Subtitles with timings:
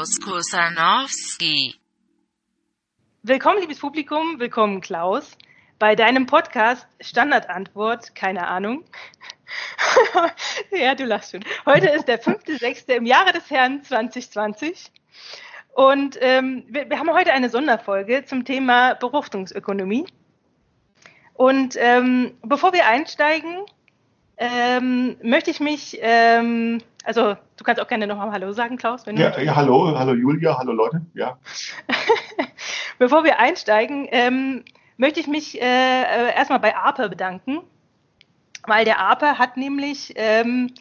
[0.00, 1.74] Klaus Kusanowski.
[3.22, 5.36] Willkommen, liebes Publikum, willkommen, Klaus,
[5.78, 8.82] bei deinem Podcast Standardantwort, keine Ahnung.
[10.70, 11.44] ja, du lachst schon.
[11.66, 12.90] Heute ist der 5.6.
[12.94, 14.90] im Jahre des Herrn 2020.
[15.74, 20.06] Und ähm, wir, wir, haben heute eine Sonderfolge zum Thema Befruchtungsökonomie.
[21.34, 23.66] Und ähm, bevor wir einsteigen,
[24.38, 29.06] ähm, möchte ich mich, ähm, also du kannst auch gerne nochmal Hallo sagen, Klaus.
[29.06, 31.38] Wenn ja, ja, hallo, hallo Julia, hallo Leute, ja.
[32.98, 34.64] Bevor wir einsteigen, ähm,
[34.96, 37.60] möchte ich mich äh, äh, erstmal bei APE bedanken,
[38.66, 40.72] weil der APE hat nämlich ähm,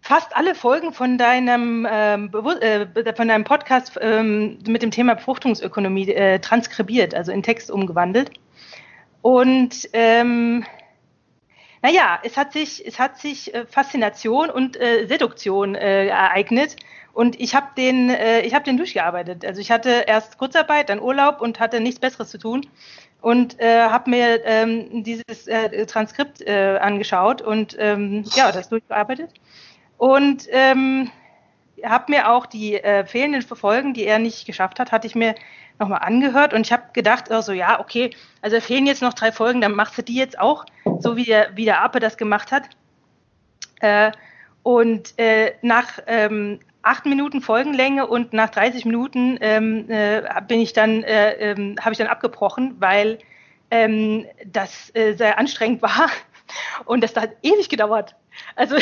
[0.00, 6.10] fast alle Folgen von deinem, ähm, äh, von deinem Podcast ähm, mit dem Thema Befruchtungsökonomie
[6.10, 8.30] äh, transkribiert, also in Text umgewandelt.
[9.20, 10.64] Und ähm,
[11.82, 16.76] naja, es hat sich, es hat sich äh, Faszination und äh, Seduktion äh, ereignet.
[17.12, 19.44] Und ich habe den, äh, habe den durchgearbeitet.
[19.44, 22.66] Also ich hatte erst Kurzarbeit, dann Urlaub und hatte nichts Besseres zu tun
[23.20, 29.30] und äh, habe mir ähm, dieses äh, Transkript äh, angeschaut und ähm, ja, das durchgearbeitet
[29.96, 31.10] und ähm,
[31.84, 35.34] habe mir auch die äh, fehlenden Folgen, die er nicht geschafft hat, hatte ich mir
[35.78, 38.10] nochmal angehört und ich habe gedacht, also ja, okay,
[38.42, 40.64] also fehlen jetzt noch drei Folgen, dann machst du die jetzt auch,
[40.98, 42.68] so wie der, wie der Ape das gemacht hat.
[43.80, 44.12] Äh,
[44.62, 50.72] und äh, nach ähm, acht Minuten Folgenlänge und nach 30 Minuten ähm, äh, bin ich
[50.72, 53.18] dann, äh, ähm, habe ich dann abgebrochen, weil
[53.70, 56.10] ähm, das äh, sehr anstrengend war
[56.86, 58.14] und das hat ewig gedauert.
[58.56, 58.76] Also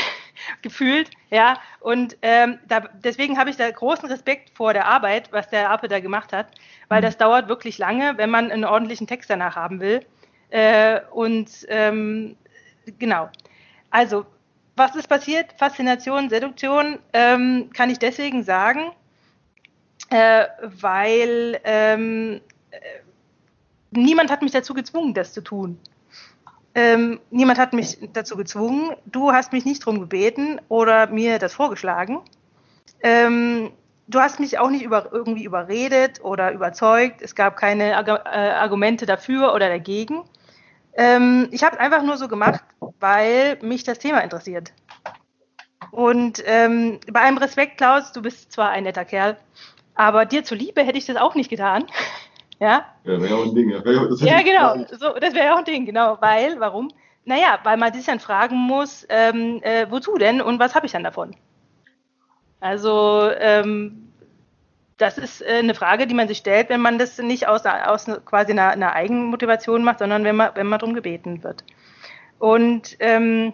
[0.63, 1.59] gefühlt, ja.
[1.81, 5.89] Und ähm, da, deswegen habe ich da großen Respekt vor der Arbeit, was der Ape
[5.89, 6.49] da gemacht hat,
[6.89, 10.05] weil das dauert wirklich lange, wenn man einen ordentlichen Text danach haben will.
[10.51, 12.37] Äh, und ähm,
[12.99, 13.29] genau.
[13.91, 14.27] Also,
[14.77, 15.53] was ist passiert?
[15.59, 18.93] Faszination, Seduktion ähm, kann ich deswegen sagen,
[20.11, 22.41] äh, weil ähm,
[22.71, 22.79] äh,
[23.91, 25.79] niemand hat mich dazu gezwungen, das zu tun.
[26.77, 28.95] Ähm, niemand hat mich dazu gezwungen.
[29.07, 32.21] Du hast mich nicht drum gebeten oder mir das vorgeschlagen.
[33.03, 33.71] Ähm,
[34.09, 37.23] du hast mich auch nicht über, irgendwie überredet oder überzeugt.
[37.23, 40.23] Es gab keine Arg äh, Argumente dafür oder dagegen.
[40.93, 42.63] Ähm, ich habe es einfach nur so gemacht,
[43.01, 44.75] weil mich das Thema interessiert.
[45.93, 49.39] Und ähm, bei allem Respekt, Klaus, du bist zwar ein netter Kerl,
[49.95, 51.87] aber dir zuliebe hätte ich das auch nicht getan.
[52.59, 53.71] Ja, ja wäre ja auch ein Ding.
[53.71, 56.17] Ja, ja genau, so, das wäre ja auch ein Ding, genau.
[56.21, 56.91] Weil, warum?
[57.25, 60.93] Naja, weil man sich dann fragen muss, ähm, äh, wozu denn und was habe ich
[60.93, 61.35] dann davon?
[62.61, 64.07] Also, ähm,
[64.97, 68.07] das ist äh, eine Frage, die man sich stellt, wenn man das nicht aus, aus
[68.25, 71.65] quasi einer, einer Eigenmotivation macht, sondern wenn man, wenn man darum gebeten wird.
[72.39, 73.53] Und ähm,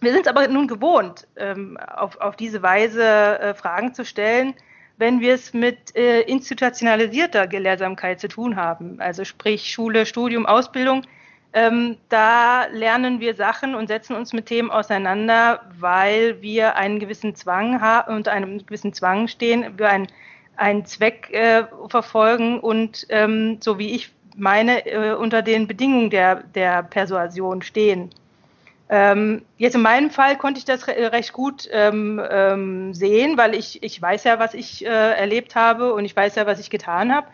[0.00, 4.54] wir sind es aber nun gewohnt, ähm, auf, auf diese Weise äh, Fragen zu stellen,
[4.98, 11.04] wenn wir es mit äh, institutionalisierter Gelehrsamkeit zu tun haben, also sprich Schule, Studium, Ausbildung,
[11.54, 17.34] ähm, da lernen wir Sachen und setzen uns mit Themen auseinander, weil wir einen gewissen
[17.34, 20.08] Zwang haben und einem gewissen Zwang stehen, wir einen,
[20.56, 26.42] einen Zweck äh, verfolgen und ähm, so wie ich meine, äh, unter den Bedingungen der,
[26.42, 28.10] der Persuasion stehen.
[28.90, 33.54] Ähm, jetzt in meinem Fall konnte ich das re recht gut ähm, ähm, sehen, weil
[33.54, 36.70] ich, ich weiß ja, was ich äh, erlebt habe und ich weiß ja, was ich
[36.70, 37.26] getan habe.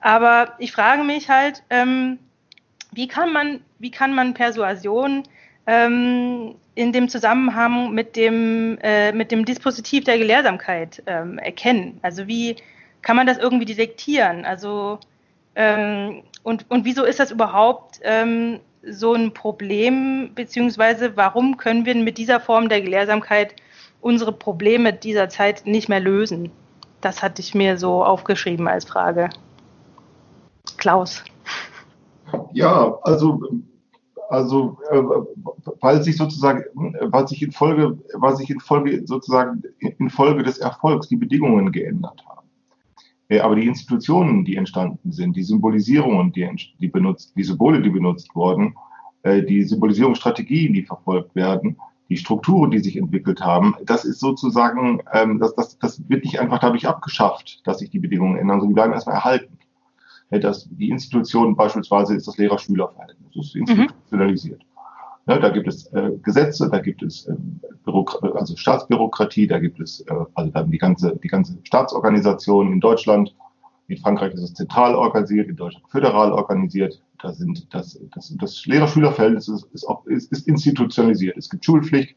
[0.00, 2.18] Aber ich frage mich halt, ähm,
[2.92, 5.24] wie, kann man, wie kann man Persuasion
[5.66, 11.98] ähm, in dem Zusammenhang mit dem, äh, mit dem Dispositiv der Gelehrsamkeit ähm, erkennen?
[12.02, 12.56] Also wie
[13.02, 14.44] kann man das irgendwie detektieren?
[14.44, 14.98] Also
[15.56, 18.00] und, und wieso ist das überhaupt
[18.90, 23.54] so ein Problem, beziehungsweise warum können wir mit dieser Form der Gelehrsamkeit
[24.00, 26.50] unsere Probleme dieser Zeit nicht mehr lösen?
[27.00, 29.30] Das hatte ich mir so aufgeschrieben als Frage.
[30.76, 31.22] Klaus.
[32.52, 33.40] Ja, also,
[34.28, 35.02] also äh,
[35.80, 36.64] weil sich sozusagen,
[37.00, 37.98] weil sich in Folge,
[38.36, 38.60] sich in
[39.06, 40.10] sozusagen in
[40.42, 42.33] des Erfolgs die Bedingungen geändert haben.
[43.28, 46.48] Äh, aber die Institutionen, die entstanden sind, die Symbolisierungen, die,
[46.80, 48.76] die benutzt, die Symbole, die benutzt wurden,
[49.22, 51.76] äh, die Symbolisierungsstrategien, die verfolgt werden,
[52.10, 56.38] die Strukturen, die sich entwickelt haben, das ist sozusagen, ähm, das, das, das wird nicht
[56.38, 59.58] einfach dadurch abgeschafft, dass sich die Bedingungen ändern, sondern die bleiben erstmal erhalten.
[60.30, 64.60] Das, die Institutionen beispielsweise ist das Lehrer-Schüler-Verhältnis, das ist institutionalisiert.
[64.60, 64.73] Mhm.
[65.26, 67.34] Ja, da gibt es äh, Gesetze, da gibt es äh,
[68.34, 73.34] also Staatsbürokratie, da gibt es äh, also dann die ganze, die ganze Staatsorganisation in Deutschland.
[73.88, 77.02] In Frankreich ist es zentral organisiert, in Deutschland föderal organisiert.
[77.22, 81.36] da sind das, das, das Lehrer-Schüler-Verhältnis ist, ist, ist, ist institutionalisiert.
[81.36, 82.16] Es gibt Schulpflicht,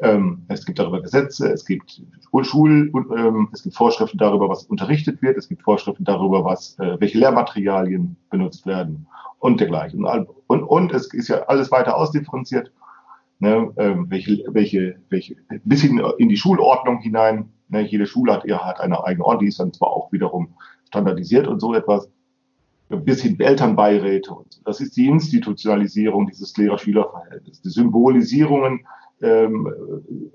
[0.00, 2.00] ähm, es gibt darüber Gesetze, es gibt
[2.42, 7.00] Schul, ähm, es gibt Vorschriften darüber, was unterrichtet wird, es gibt Vorschriften darüber, was, äh,
[7.00, 9.06] welche Lehrmaterialien benutzt werden
[9.40, 10.04] und dergleichen.
[10.04, 12.70] Und, und, und es ist ja alles weiter ausdifferenziert,
[13.40, 17.50] ne, ähm, welche, welche, welche, bis hin in die Schulordnung hinein.
[17.68, 20.54] Ne, jede Schule hat, ja, hat eine eigene Ordnung, die ist dann zwar auch wiederum
[20.86, 22.08] standardisiert und so etwas,
[22.88, 24.32] bis hin Elternbeiräte.
[24.32, 24.60] Und.
[24.64, 27.60] Das ist die Institutionalisierung dieses Lehrer-Schüler-Verhältnisses.
[27.62, 28.86] Die Symbolisierungen
[29.22, 29.68] ähm,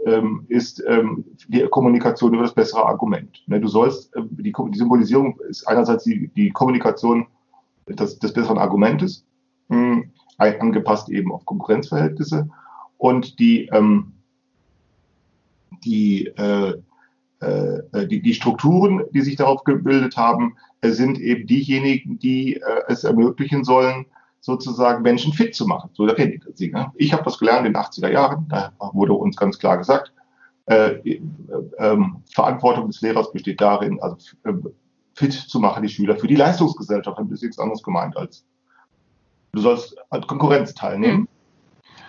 [0.06, 3.44] ähm, ist ähm, die Kommunikation über das bessere Argument.
[3.48, 7.28] Ne, du sollst, äh, die, die Symbolisierung ist einerseits die, die Kommunikation
[7.88, 9.26] des, des besseren Argumentes,
[9.70, 10.04] mh,
[10.38, 12.50] ein- angepasst eben auf Konkurrenzverhältnisse
[12.98, 14.14] und die, ähm,
[15.86, 16.74] die, äh,
[17.40, 22.62] äh, die, die Strukturen, die sich darauf gebildet haben, äh, sind eben diejenigen, die äh,
[22.88, 24.06] es ermöglichen sollen,
[24.44, 25.90] sozusagen Menschen fit zu machen.
[25.94, 26.70] So redet sie.
[26.70, 26.92] Ne?
[26.96, 30.12] Ich habe das gelernt in den 80er Jahren, da wurde uns ganz klar gesagt,
[30.66, 31.22] äh, äh,
[31.78, 34.52] ähm, Verantwortung des Lehrers besteht darin, also äh,
[35.16, 37.18] fit zu machen die Schüler für die Leistungsgesellschaft.
[37.18, 38.46] Das ist nichts anderes gemeint als
[39.54, 41.30] du sollst an Konkurrenz teilnehmen.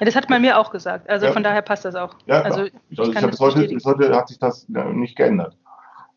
[0.01, 1.09] Ja, das hat man mir auch gesagt.
[1.09, 1.33] Also Ja.
[1.33, 2.17] von daher passt das auch.
[2.27, 5.17] Ja, also ich ich habe das bis heute, bis heute hat sich das äh, nicht
[5.17, 5.57] geändert.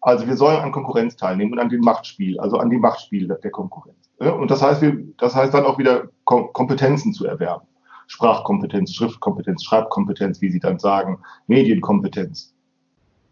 [0.08, 3.52] Also wir sollen an Konkurrenz teilnehmen und an dem Machtspiel, also an dem Machtspiel der
[3.52, 4.10] Konkurrenz.
[4.20, 7.68] Und das heißt, wir, das heißt dann auch wieder Kom Kompetenzen zu erwerben.
[8.08, 12.56] Sprachkompetenz, Schriftkompetenz, Schreibkompetenz, wie Sie dann sagen, Medienkompetenz.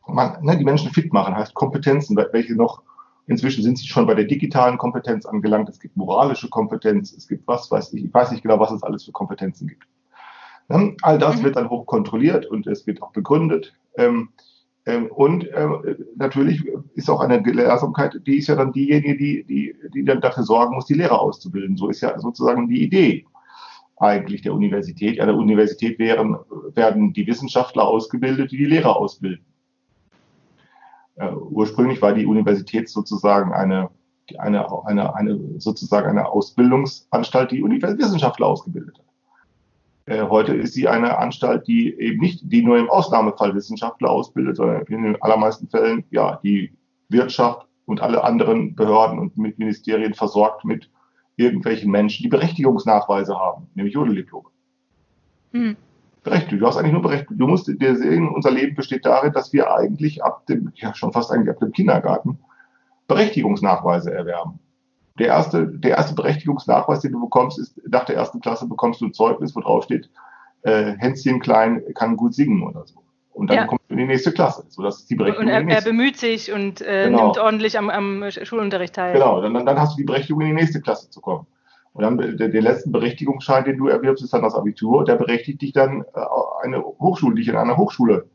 [0.06, 2.82] Man, ne, die Menschen fit machen heißt Kompetenzen, welche noch,
[3.26, 5.70] inzwischen sind sie schon bei der digitalen Kompetenz angelangt.
[5.70, 8.84] Es gibt moralische Kompetenz, es gibt was weiß ich, ich weiß nicht genau, was es
[8.84, 9.88] alles für Kompetenzen gibt.
[10.68, 10.94] Ne?
[11.04, 11.44] All das Mhm.
[11.46, 13.74] wird dann hoch kontrolliert und es wird auch begründet.
[14.86, 19.76] Ähm, und ähm, natürlich ist auch eine Gelehrsamkeit, die ist ja dann diejenige, die, die,
[19.94, 21.76] die dann dafür sorgen muss, die Lehrer auszubilden.
[21.76, 23.26] So ist ja sozusagen die Idee
[23.98, 25.20] eigentlich der Universität.
[25.20, 26.38] An der Universität wären,
[26.74, 29.46] werden die Wissenschaftler ausgebildet, die die Lehrer ausbilden.
[31.16, 33.90] Äh, ursprünglich war die Universität sozusagen eine,
[34.38, 39.05] eine, eine, eine, sozusagen eine Ausbildungsanstalt, die Wissenschaftler ausgebildet hat.
[40.06, 44.58] Äh, Heute ist sie eine Anstalt, die eben nicht, die nur im Ausnahmefall Wissenschaftler ausbildet,
[44.58, 46.72] sondern in den allermeisten Fällen, ja, die
[47.10, 50.90] Wirtschaft und alle anderen Behörden und mit Ministerien versorgt mit
[51.38, 54.50] irgendwelchen Menschen, die Berechtigungsnachweise haben, nämlich Jodeldiplome.
[55.52, 55.76] Hm.
[56.24, 56.62] Berechtigt.
[56.62, 57.40] Du hast eigentlich nur berechtigt.
[57.40, 61.14] Du musst dir sehen, unser Leben besteht darin, dass wir eigentlich ab dem, ja, schon
[61.14, 62.40] fast eigentlich ab dem Kindergarten
[63.08, 64.60] Berechtigungsnachweise erwerben.
[65.18, 69.06] Der erste, der erste Berechtigungsnachweis, den du bekommst, ist, nach der ersten Klasse bekommst du
[69.06, 70.10] ein Zeugnis, wo drauf steht,
[70.64, 72.96] äh, Hänschen Klein kann gut singen oder so.
[73.32, 73.66] Und dann Ja.
[73.66, 74.66] kommst du in die nächste Klasse.
[74.70, 77.24] So, das ist die Berechtigung Und er, er bemüht sich und äh, Genau.
[77.26, 79.14] nimmt ordentlich am, am Schulunterricht teil.
[79.14, 81.46] Genau, dann, dann hast du die Berechtigung, in die nächste Klasse zu kommen.
[81.94, 85.06] Und dann der, der letzten Berechtigungsschein, den du erwirbst, ist dann das Abitur.
[85.06, 86.20] Der berechtigt dich dann, äh,
[86.64, 88.26] eine Hochschule, dich in einer Hochschule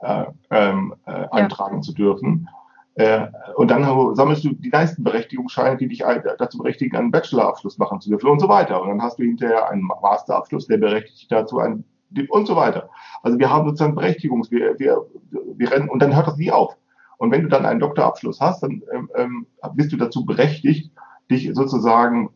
[0.00, 2.48] äh, ähm, äh, eintragen zu dürfen.
[3.00, 3.82] Äh, und dann
[4.14, 6.04] sammelst du die nächsten Berechtigungsscheine, die dich
[6.38, 8.82] dazu berechtigen, einen Bachelorabschluss machen zu dürfen und so weiter.
[8.82, 11.84] Und dann hast du hinterher einen Masterabschluss, der berechtigt dich dazu, einen
[12.28, 12.90] und so weiter.
[13.22, 16.76] Also wir haben sozusagen Berechtigungs, wir, wir, wir rennen und dann hört das nie auf.
[17.18, 20.90] Und wenn du dann einen Doktorabschluss hast, dann ähm, ähm, bist du dazu berechtigt,
[21.30, 22.30] dich sozusagen,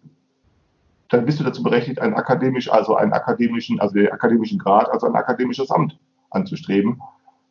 [1.11, 5.07] dann bist du dazu berechtigt, einen akademisch, also einen akademischen, also den akademischen Grad, also
[5.09, 5.99] ein akademisches Amt
[6.31, 7.03] anzustreben,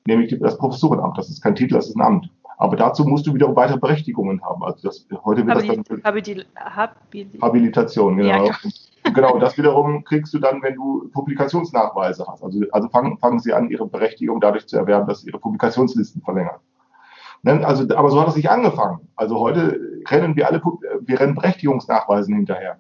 [0.08, 1.18] nämlich das Professorenamt.
[1.18, 2.30] Das ist kein Titel, das ist ein Amt.
[2.58, 4.64] Aber dazu musst du wiederum weitere Berechtigungen haben.
[4.64, 8.46] Also das, heute wird das dann Habilit Habilit Habilitation, genau.
[8.46, 12.44] Ja, genau, das wiederum kriegst du dann, wenn du Publikationsnachweise hast.
[12.44, 16.22] Also, also fangen, fangen sie an, ihre Berechtigung dadurch zu erwerben, dass sie ihre Publikationslisten
[16.22, 16.60] verlängern.
[17.44, 17.66] Ne?
[17.66, 19.08] Also, aber so hat es nicht angefangen.
[19.16, 20.62] Also heute rennen wir alle,
[21.02, 22.80] wir rennen Berechtigungsnachweisen hinterher.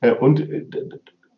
[0.00, 0.66] Äh, Und, äh,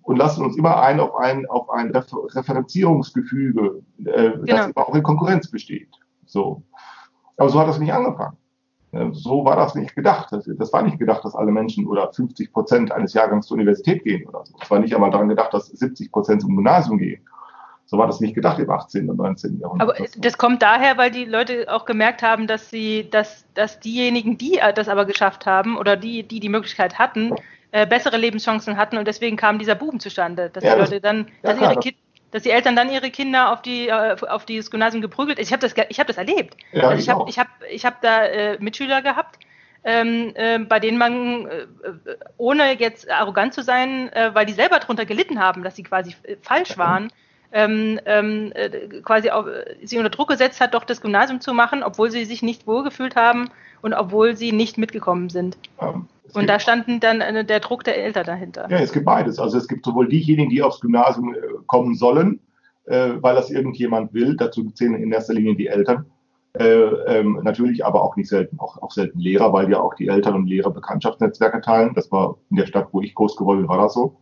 [0.02, 4.44] und lassen uns immer ein auf ein, auf ein Refer Referenzierungsgefüge, äh, Genau.
[4.46, 5.88] das immer auch in Konkurrenz besteht.
[6.26, 6.62] So.
[7.36, 8.36] Aber so hat das nicht angefangen.
[8.92, 10.28] Äh, So war das nicht gedacht.
[10.32, 14.26] Das, war nicht gedacht, dass alle Menschen oder 50 Prozent eines Jahrgangs zur Universität gehen
[14.28, 14.54] oder so.
[14.62, 17.22] Es war nicht einmal daran gedacht, dass 70 Prozent zum Gymnasium gehen.
[17.86, 19.10] So war das nicht gedacht im 18.
[19.10, 19.60] und 19.
[19.60, 19.88] Jahrhundert.
[19.98, 24.38] Aber das kommt daher, weil die Leute auch gemerkt haben, dass sie, dass, dass diejenigen,
[24.38, 27.34] die das aber geschafft haben oder die, die die Möglichkeit hatten,
[27.72, 31.26] äh, bessere Lebenschancen hatten und deswegen kam dieser Buben zustande, dass Ja, die Leute dann,
[31.42, 31.94] ja, dass, ihre das- Ki
[32.34, 35.38] dass die Eltern dann ihre Kinder auf die äh, auf dieses Gymnasium geprügelt.
[35.38, 36.56] Ich habe das, ich habe das erlebt.
[36.72, 39.38] Ja, also ich habe ich habe ich habe da äh, Mitschüler gehabt,
[39.84, 41.66] ähm, äh, bei denen man äh, äh,
[42.36, 46.16] ohne jetzt arrogant zu sein, äh, weil die selber darunter gelitten haben, dass sie quasi
[46.42, 47.12] falsch waren,
[47.52, 49.46] ähm, ähm, äh, quasi auf,
[49.84, 53.14] sie unter Druck gesetzt hat, doch das Gymnasium zu machen, obwohl sie sich nicht wohlgefühlt
[53.14, 53.48] haben
[53.80, 55.56] und obwohl sie nicht mitgekommen sind.
[56.34, 58.66] Und da standen dann äh, der Druck der Eltern dahinter.
[58.70, 59.38] Ja, es gibt beides.
[59.38, 62.40] Also es gibt sowohl diejenigen, die aufs Gymnasium äh, kommen sollen,
[62.86, 66.06] äh, weil das irgendjemand will, dazu zählen in erster Linie die Eltern.
[66.56, 70.06] Äh, ähm, natürlich aber auch nicht selten, auch, auch selten Lehrer, weil ja auch die
[70.06, 71.94] Eltern und Lehrer Bekanntschaftsnetzwerke teilen.
[71.94, 74.16] Das war in der Stadt, wo ich groß geworden bin, war das so.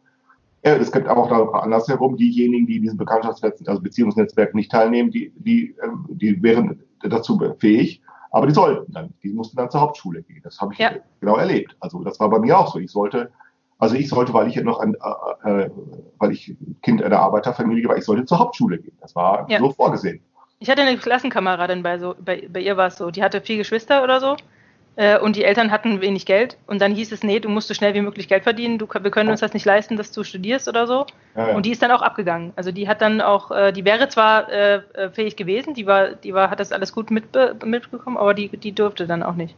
[0.63, 5.11] Äh, es gibt aber auch da andersherum diejenigen, die diesen Bekanntschaftsnetzwerk, also Beziehungsnetzwerk nicht teilnehmen,
[5.11, 8.01] die, die, ähm, die wären dazu fähig,
[8.33, 10.41] aber die sollten dann, die mussten dann zur Hauptschule gehen.
[10.43, 10.91] Das habe ich Ja.
[11.21, 11.77] genau erlebt.
[11.81, 12.79] Also das war bei mir auch so.
[12.81, 13.31] Ich sollte
[13.79, 14.95] also ich sollte, weil ich ja noch ein,
[15.45, 15.71] äh, äh,
[16.19, 18.97] weil ich Kind einer Arbeiterfamilie war, ich sollte zur Hauptschule gehen.
[19.01, 19.59] Das war Ja.
[19.59, 20.21] so vorgesehen.
[20.61, 23.57] Ich hatte eine Klassenkameradin bei so, bei, bei ihr war es so, die hatte vier
[23.57, 24.37] Geschwister oder so.
[24.97, 26.59] Äh, und die Eltern hatten wenig Geld.
[26.67, 29.11] Und dann hieß es, nee, du musst so schnell wie möglich Geld verdienen, du, wir
[29.11, 31.07] können uns das nicht leisten, dass du studierst oder so.
[31.35, 31.57] Ja, ja.
[31.57, 32.53] Und die ist dann auch abgegangen.
[32.57, 36.13] Also die hat dann auch, äh, die wäre zwar äh, äh, fähig gewesen, die war,
[36.13, 39.57] die war, hat das alles gut mitbe mitbekommen, aber die, die durfte dann auch nicht.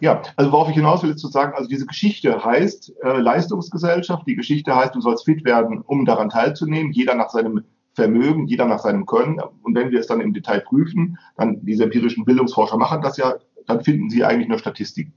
[0.00, 4.26] Ja, also worauf ich hinaus will, ist zu sagen, also diese Geschichte heißt äh, Leistungsgesellschaft,
[4.26, 8.66] die Geschichte heißt, du sollst fit werden, um daran teilzunehmen, jeder nach seinem Vermögen, jeder
[8.66, 9.40] nach seinem Können.
[9.62, 13.34] Und wenn wir es dann im Detail prüfen, dann diese empirischen Bildungsforscher machen das ja,
[13.70, 15.12] dann finden sie eigentlich nur Statistiken.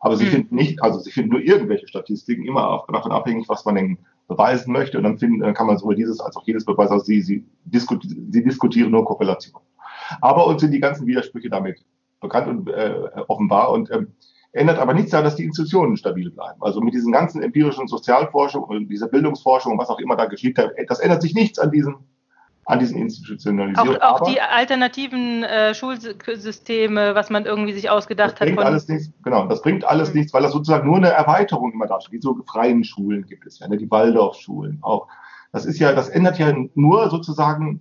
[0.00, 0.30] Aber sie Mhm.
[0.30, 3.98] finden nicht, also sie finden nur irgendwelche Statistiken, immer auf, davon abhängig, was man denn
[4.28, 4.98] beweisen möchte.
[4.98, 6.92] Und dann, finden, dann kann man sowohl dieses als auch jedes beweisen.
[6.92, 9.60] Also sie, sie, diskuti sie diskutieren nur Korrelation.
[10.20, 11.84] Aber uns sind die ganzen Widersprüche damit
[12.20, 12.94] bekannt und äh,
[13.28, 14.08] offenbar und ähm,
[14.52, 16.62] ändert aber nichts daran, dass die Institutionen stabil bleiben.
[16.62, 20.56] Also mit diesen ganzen empirischen Sozialforschung und dieser Bildungsforschung und was auch immer da geschieht,
[20.56, 21.96] da- das ändert sich nichts an diesen
[22.66, 24.02] an diesen Auch, Institutionalisierungen.
[24.02, 28.46] auch Aber die alternativen äh, Schulsysteme, was man irgendwie sich ausgedacht das hat.
[28.46, 30.18] bringt Von, alles nichts, genau, das bringt alles Mhm.
[30.18, 32.12] nichts, weil das sozusagen nur eine Erweiterung immer darstellt.
[32.12, 35.06] Wie so freien Schulen gibt es ja, ne, die Waldorfschulen auch.
[35.52, 37.80] Das ist ja, das ändert ja nur sozusagen,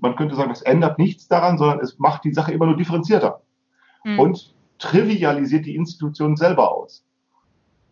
[0.00, 3.42] man könnte sagen, das ändert nichts daran, sondern es macht die Sache immer nur differenzierter.
[4.02, 4.18] Hm.
[4.18, 7.04] und trivialisiert die Institution selber aus.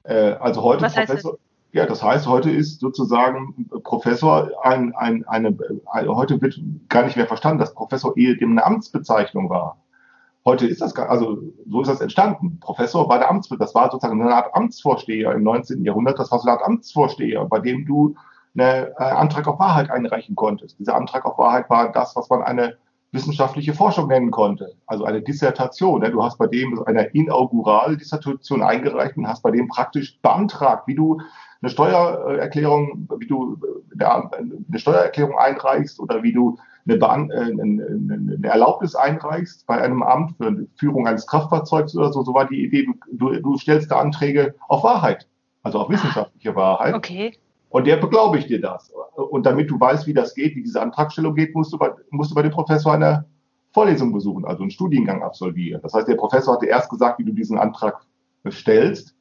[0.04, 1.38] Äh, also heute Was heißt Professor,
[1.74, 5.58] ja, das heißt, heute ist sozusagen Professor ein, ein, eine,
[5.92, 9.76] heute wird gar nicht mehr verstanden, dass Professor ehedem eine Amtsbezeichnung war.
[10.44, 12.60] Heute ist das also so ist das entstanden.
[12.60, 15.84] Professor war der Amtsbezeichnung, das war sozusagen eine Art Amtsvorsteher im 19.
[15.84, 18.14] Jahrhundert, das war so eine Art Amtsvorsteher, bei dem du
[18.56, 20.78] einen äh, Antrag auf Wahrheit einreichen konntest.
[20.78, 22.76] Dieser Antrag auf Wahrheit war das, was man eine
[23.14, 26.00] wissenschaftliche Forschung nennen konnte, also eine Dissertation.
[26.00, 26.10] Ne?
[26.10, 31.20] Du hast bei dem eine Inauguraldissertation eingereicht und hast bei dem praktisch beantragt, wie du
[31.62, 33.56] eine Steuererklärung, wie du
[33.98, 39.80] äh, eine Steuererklärung einreichst oder wie du eine, Bean äh, eine, eine Erlaubnis einreichst bei
[39.80, 42.22] einem Amt für die Führung eines Kraftfahrzeugs oder so.
[42.22, 45.28] So war die Idee, du, du stellst da Anträge auf Wahrheit,
[45.62, 46.94] also auf wissenschaftliche Wahrheit.
[46.94, 47.32] Okay.
[47.74, 48.92] Und der beglaubigt dir das.
[49.16, 52.30] Und damit du weißt, wie das geht, wie diese Antragstellung geht, musst du bei, musst
[52.30, 53.24] du bei dem Professor eine
[53.72, 55.82] Vorlesung besuchen, also einen Studiengang absolvieren.
[55.82, 58.06] Das heißt, der Professor hatte erst gesagt, wie du diesen Antrag
[58.48, 59.16] stellst.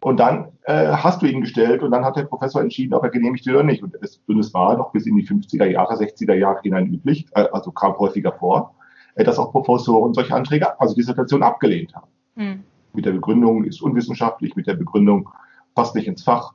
[0.00, 3.08] Und dann äh, hast du ihn gestellt und dann hat der Professor entschieden, ob er
[3.08, 3.82] genehmigt wird oder nicht.
[3.82, 7.26] Und es, und es war noch bis in die 50er Jahre, 60er Jahre hinein üblich,
[7.32, 8.74] äh, also kam häufiger vor,
[9.14, 12.08] äh, dass auch Professoren solche Anträge, also Dissertationen abgelehnt haben.
[12.34, 12.64] Hm.
[12.92, 15.30] Mit der Begründung ist unwissenschaftlich, mit der Begründung
[15.74, 16.52] passt nicht ins Fach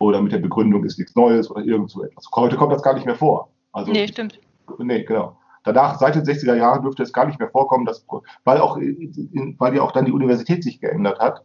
[0.00, 2.26] oder mit der Begründung ist nichts Neues oder irgend so etwas.
[2.34, 3.50] Heute kommt das gar nicht mehr vor.
[3.72, 4.40] Also, Nee, stimmt.
[4.78, 5.36] nee, genau.
[5.62, 8.06] Danach, seit den 60er Jahren dürfte es gar nicht mehr vorkommen, dass,
[8.44, 11.44] weil auch, weil ja auch dann die Universität sich geändert hat.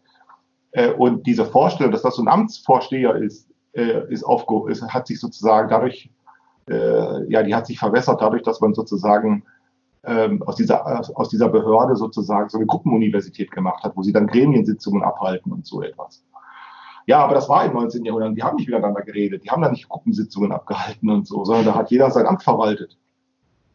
[0.71, 5.07] Äh, und diese Vorstellung, dass das so ein Amtsvorsteher ist, äh, ist aufge, ist, hat
[5.07, 6.09] sich sozusagen dadurch,
[6.69, 9.43] äh, ja, die hat sich verwässert dadurch, dass man sozusagen
[10.05, 14.27] ähm, aus dieser, aus dieser Behörde sozusagen so eine Gruppenuniversität gemacht hat, wo sie dann
[14.27, 16.24] Gremiensitzungen abhalten und so etwas.
[17.07, 18.03] Ja, aber das war im 19.
[18.05, 18.35] Jahrhundert.
[18.35, 19.43] Die haben nicht miteinander geredet.
[19.43, 22.97] Die haben da nicht Gruppensitzungen abgehalten und so, sondern da hat jeder sein Amt verwaltet.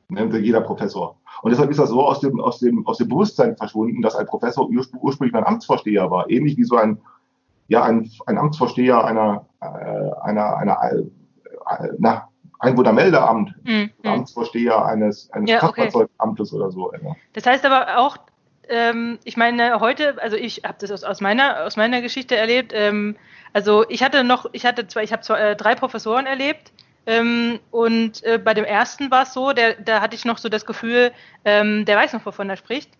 [0.08, 1.16] Ne, Jeder Professor.
[1.42, 4.26] Und deshalb ist das so aus dem, aus dem, aus dem Bewusstsein verschwunden, dass ein
[4.26, 6.28] Professor urspr- ursprünglich ein Amtsvorsteher war.
[6.28, 6.98] Ähnlich wie so ein,
[7.68, 9.66] ja, ein, ein Amtsvorsteher einer, äh,
[10.22, 11.04] einer, einer, äh,
[11.98, 12.26] na,
[12.58, 13.90] Einwohnermeldeamt, Hm.
[14.02, 14.10] Hm.
[14.12, 15.82] Amtsvorsteher eines, eines Ja, okay.
[15.88, 16.92] Kraftfahrzeugamtes oder so.
[17.32, 18.18] Das heißt aber auch,
[18.70, 22.72] ähm, ich meine, heute, also ich habe das aus, aus, meiner, aus meiner Geschichte erlebt.
[22.74, 23.16] Ähm,
[23.52, 26.72] also ich hatte noch, ich hatte zwei, ich habe äh, drei Professoren erlebt.
[27.06, 30.48] Ähm, und äh, bei dem ersten war es so, der, da hatte ich noch so
[30.48, 31.12] das Gefühl,
[31.44, 32.90] ähm, der weiß noch, wovon er spricht.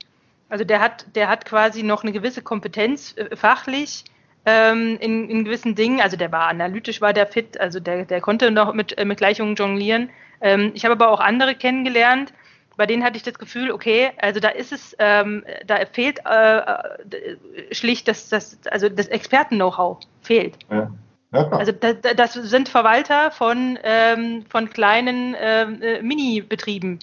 [0.49, 4.05] Also der hat, der hat quasi noch eine gewisse Kompetenz äh, fachlich
[4.47, 6.01] ähm, in, in gewissen Dingen.
[6.01, 9.19] Also der war analytisch, war der fit, also der, der konnte noch mit, äh, mit
[9.19, 10.11] Gleichungen jonglieren.
[10.41, 12.33] Ähm, ich habe aber auch andere kennengelernt,
[12.81, 16.61] bei denen hatte ich das Gefühl, okay, also da ist es, ähm, da fehlt äh,
[16.61, 17.37] äh,
[17.73, 20.57] schlicht das, das, also das Experten-Know-how fehlt.
[20.71, 20.91] Ja.
[21.31, 27.01] Ja, also das, das, sind Verwalter von, ähm, von kleinen ähm, äh, Mini-Betrieben,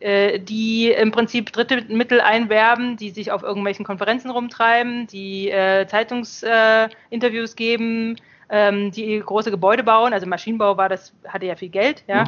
[0.00, 7.56] äh, die im Prinzip Drittmittel einwerben, die sich auf irgendwelchen Konferenzen rumtreiben, die äh, Zeitungsinterviews
[7.56, 8.16] geben,
[8.48, 10.14] ähm, die große Gebäude bauen.
[10.14, 12.24] Also Maschinenbau war das, hatte ja viel Geld, ja.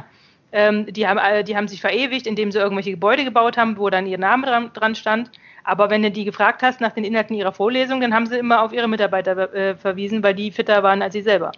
[0.53, 4.07] Ähm, die, haben, die haben sich verewigt, indem sie irgendwelche Gebäude gebaut haben, wo dann
[4.07, 5.31] ihr Name dran, dran stand.
[5.65, 8.63] Aber wenn du die gefragt hast nach den Inhalten ihrer Vorlesung, dann haben sie immer
[8.63, 11.53] auf ihre Mitarbeiter äh, verwiesen, weil die fitter waren als sie selber.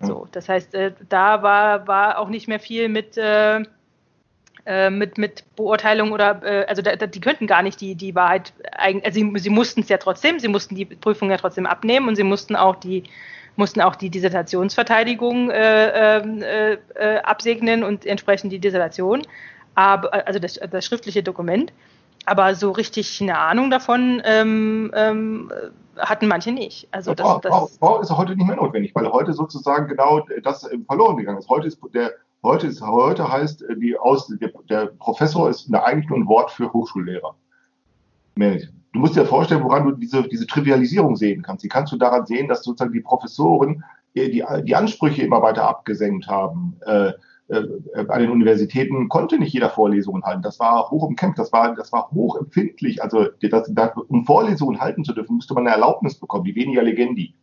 [0.00, 0.06] Ja.
[0.06, 3.62] So, das heißt, äh, da war, war auch nicht mehr viel mit, äh,
[4.64, 8.52] äh mit, mit Beurteilung oder, äh, also da, die könnten gar nicht die, die Wahrheit,
[8.78, 12.16] also sie, sie mussten es ja trotzdem, sie mussten die Prüfung ja trotzdem abnehmen und
[12.16, 13.04] sie mussten auch die,
[13.56, 19.22] mussten auch die Dissertationsverteidigung äh, ähm, äh, äh, absegnen und entsprechend die Dissertation,
[19.74, 21.72] aber, also das, das schriftliche Dokument.
[22.24, 25.50] Aber so richtig eine Ahnung davon ähm, ähm,
[25.98, 26.86] hatten manche nicht.
[26.92, 30.68] Also das, Bau, das Bau, ist heute nicht mehr notwendig, weil heute sozusagen genau das
[30.86, 31.48] verloren gegangen ist.
[31.48, 32.12] Heute ist der
[32.44, 36.72] heute ist heute heißt die aus der, der Professor ist eigentlich nur ein Wort für
[36.72, 37.34] Hochschullehrer.
[38.36, 38.68] Mehr nicht.
[38.92, 41.64] Du musst dir vorstellen, woran du diese, diese Trivialisierung sehen kannst.
[41.64, 43.84] Die kannst du daran sehen, dass sozusagen die Professoren
[44.14, 46.76] die, die Ansprüche immer weiter abgesenkt haben.
[46.84, 47.12] Äh,
[47.48, 47.66] äh,
[48.08, 50.42] an den Universitäten konnte nicht jeder Vorlesungen halten.
[50.42, 53.02] Das war hoch umkämpft, das war, das war hochempfindlich.
[53.02, 56.82] Also, das, das, um Vorlesungen halten zu dürfen, musste man eine Erlaubnis bekommen, die weniger
[56.82, 57.34] Legendi.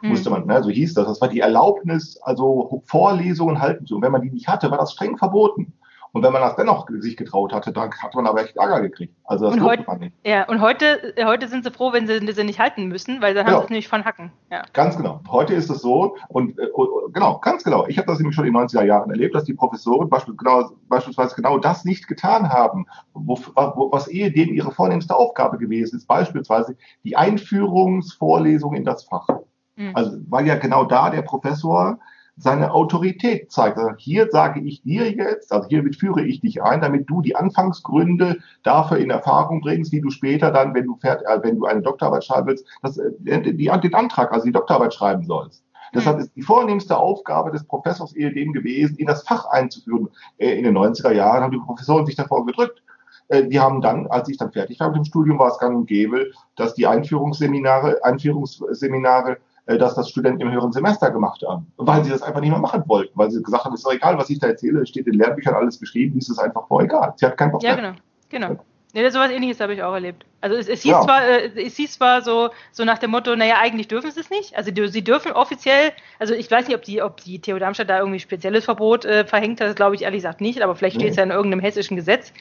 [0.00, 0.10] Hm.
[0.10, 1.06] Musste man, ne, so hieß das.
[1.06, 3.96] Das war die Erlaubnis, also Vorlesungen halten zu.
[3.96, 5.72] Und wenn man die nicht hatte, war das streng verboten.
[6.14, 9.14] Und wenn man das dennoch sich getraut hatte, dann hat man aber echt Ärger gekriegt.
[9.24, 10.14] Also das und heute, man nicht.
[10.24, 13.46] Ja, und heute, heute sind sie froh, wenn sie sie nicht halten müssen, weil dann
[13.46, 13.58] haben ja.
[13.60, 14.30] sie es nämlich von Hacken.
[14.50, 14.62] Ja.
[14.74, 15.22] Ganz genau.
[15.30, 16.68] Heute ist es so, und äh,
[17.14, 17.86] genau, ganz genau.
[17.86, 20.70] Ich habe das nämlich schon in den 90er Jahren erlebt, dass die Professoren beispielsweise genau,
[20.88, 26.06] beispielsweise genau das nicht getan haben, wo, wo, was ehedem ihre vornehmste Aufgabe gewesen ist,
[26.06, 29.28] beispielsweise die Einführungsvorlesung in das Fach.
[29.76, 29.92] Mhm.
[29.94, 31.98] Also weil ja genau da der Professor
[32.36, 33.78] seine Autorität zeigt.
[33.78, 37.36] Also hier sage ich dir jetzt, also hiermit führe ich dich ein, damit du die
[37.36, 41.66] Anfangsgründe dafür in Erfahrung bringst, wie du später dann, wenn du, fährt, äh, wenn du
[41.66, 43.10] eine Doktorarbeit schreiben willst, das, äh,
[43.52, 45.64] die, den Antrag, also die Doktorarbeit schreiben sollst.
[45.94, 50.08] Deshalb ist die vornehmste Aufgabe des Professors ehedem gewesen, in das Fach einzuführen.
[50.38, 52.82] Äh, in den 90er Jahren haben die Professoren sich davor gedrückt.
[53.28, 55.76] Äh, die haben dann, als ich dann fertig war mit dem Studium, war es gang
[55.76, 62.04] und gäbe, dass die Einführungsseminare, Einführungsseminare dass das Studenten im höheren Semester gemacht haben, weil
[62.04, 64.18] sie das einfach nicht mehr machen wollten, weil sie gesagt haben, es ist doch egal,
[64.18, 67.14] was ich da erzähle, steht in Lehrbüchern alles geschrieben, ist es einfach voll egal.
[67.16, 67.92] Sie hat keinen Bock Ja, genau,
[68.28, 68.56] genau.
[68.94, 70.26] Ja, sowas ähnliches habe ich auch erlebt.
[70.42, 71.00] Also es, es hieß ja.
[71.02, 74.28] zwar, äh, es hieß zwar so, so nach dem Motto, naja, eigentlich dürfen sie es
[74.28, 74.54] nicht.
[74.54, 77.88] Also die, sie dürfen offiziell, also ich weiß nicht, ob die, ob die TU Darmstadt
[77.88, 80.96] da irgendwie spezielles Verbot äh, verhängt hat, das glaube ich ehrlich gesagt nicht, aber vielleicht
[80.96, 82.34] steht es ja in irgendeinem hessischen Gesetz.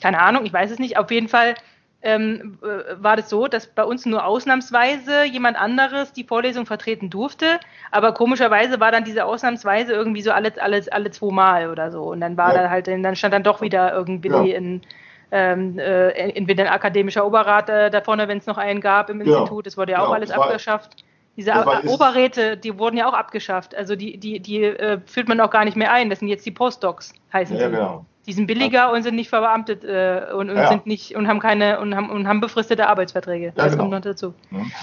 [0.00, 0.98] Keine Ahnung, ich weiß es nicht.
[0.98, 1.54] Auf jeden Fall
[2.02, 7.10] ähm, äh, war das so, dass bei uns nur ausnahmsweise jemand anderes die Vorlesung vertreten
[7.10, 7.60] durfte,
[7.90, 12.02] aber komischerweise war dann diese Ausnahmsweise irgendwie so alle, alle, alle zwei Mal oder so.
[12.02, 12.62] Und dann war ja.
[12.62, 14.56] da halt, dann stand dann doch wieder irgendwie ja.
[14.56, 14.82] in,
[15.30, 19.20] ähm, äh, entweder ein akademischer Oberrat äh, da vorne, wenn es noch einen gab im
[19.20, 19.38] ja.
[19.38, 21.04] Institut, das wurde ja auch alles abgeschafft.
[21.36, 21.52] Diese
[21.86, 23.74] Oberräte, die wurden ja auch abgeschafft.
[23.74, 26.10] Also die, die, die äh, führt man auch gar nicht mehr ein.
[26.10, 27.74] Das sind jetzt die Postdocs, heißen ja, sie.
[27.74, 28.04] Genau.
[28.26, 30.68] Die sind billiger und sind nicht verbeamtet äh, und, und ja.
[30.68, 33.46] sind nicht und haben keine und haben, und haben befristete Arbeitsverträge.
[33.46, 33.84] Ja, das genau.
[33.84, 34.34] kommt noch dazu.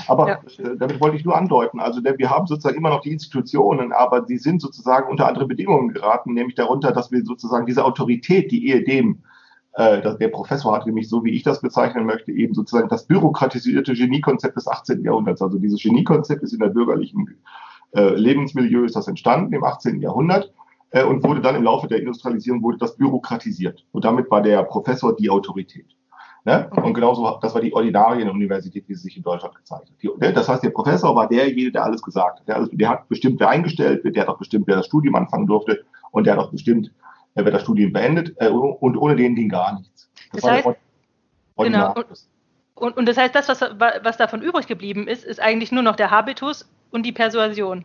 [0.08, 0.36] Aber ja.
[0.58, 4.22] Äh, damit wollte ich nur andeuten, also wir haben sozusagen immer noch die Institutionen, aber
[4.22, 8.68] die sind sozusagen unter andere Bedingungen geraten, nämlich darunter, dass wir sozusagen diese Autorität, die
[8.68, 9.24] ehedem
[9.74, 13.94] äh, der Professor hat nämlich, so wie ich das bezeichnen möchte, eben sozusagen das bürokratisierte
[13.94, 15.04] Geniekonzept des 18.
[15.04, 15.42] Jahrhunderts.
[15.42, 17.38] Also dieses Geniekonzept ist in der bürgerlichen
[17.96, 20.02] äh, Lebensmilieu ist das entstanden im 18.
[20.02, 20.54] Jahrhundert
[20.92, 23.86] äh, und wurde dann im Laufe der Industrialisierung wurde das bürokratisiert.
[23.92, 25.88] Und damit war der Professor die Autorität.
[26.46, 26.70] Ne?
[26.72, 30.02] Und genauso, das war die Ordinarienuniversität, wie sie sich in Deutschland gezeigt hat.
[30.02, 30.34] Die, ne?
[30.34, 32.48] Das heißt, der Professor war derjenige, der alles gesagt hat.
[32.48, 35.16] Der, alles, der hat bestimmt, wer eingestellt wird, der hat auch bestimmt, wer das Studium
[35.16, 36.92] anfangen durfte und der hat auch bestimmt,
[37.36, 38.36] wer das Studium beendet.
[38.38, 40.10] Äh, und ohne den ging gar nichts.
[40.32, 40.68] Das, das heißt,
[41.58, 41.94] genau.
[41.94, 42.06] Und,
[42.76, 43.62] und, und das heißt, das, was,
[44.02, 47.84] was davon übrig geblieben ist, ist eigentlich nur noch der Habitus und die Persuasion.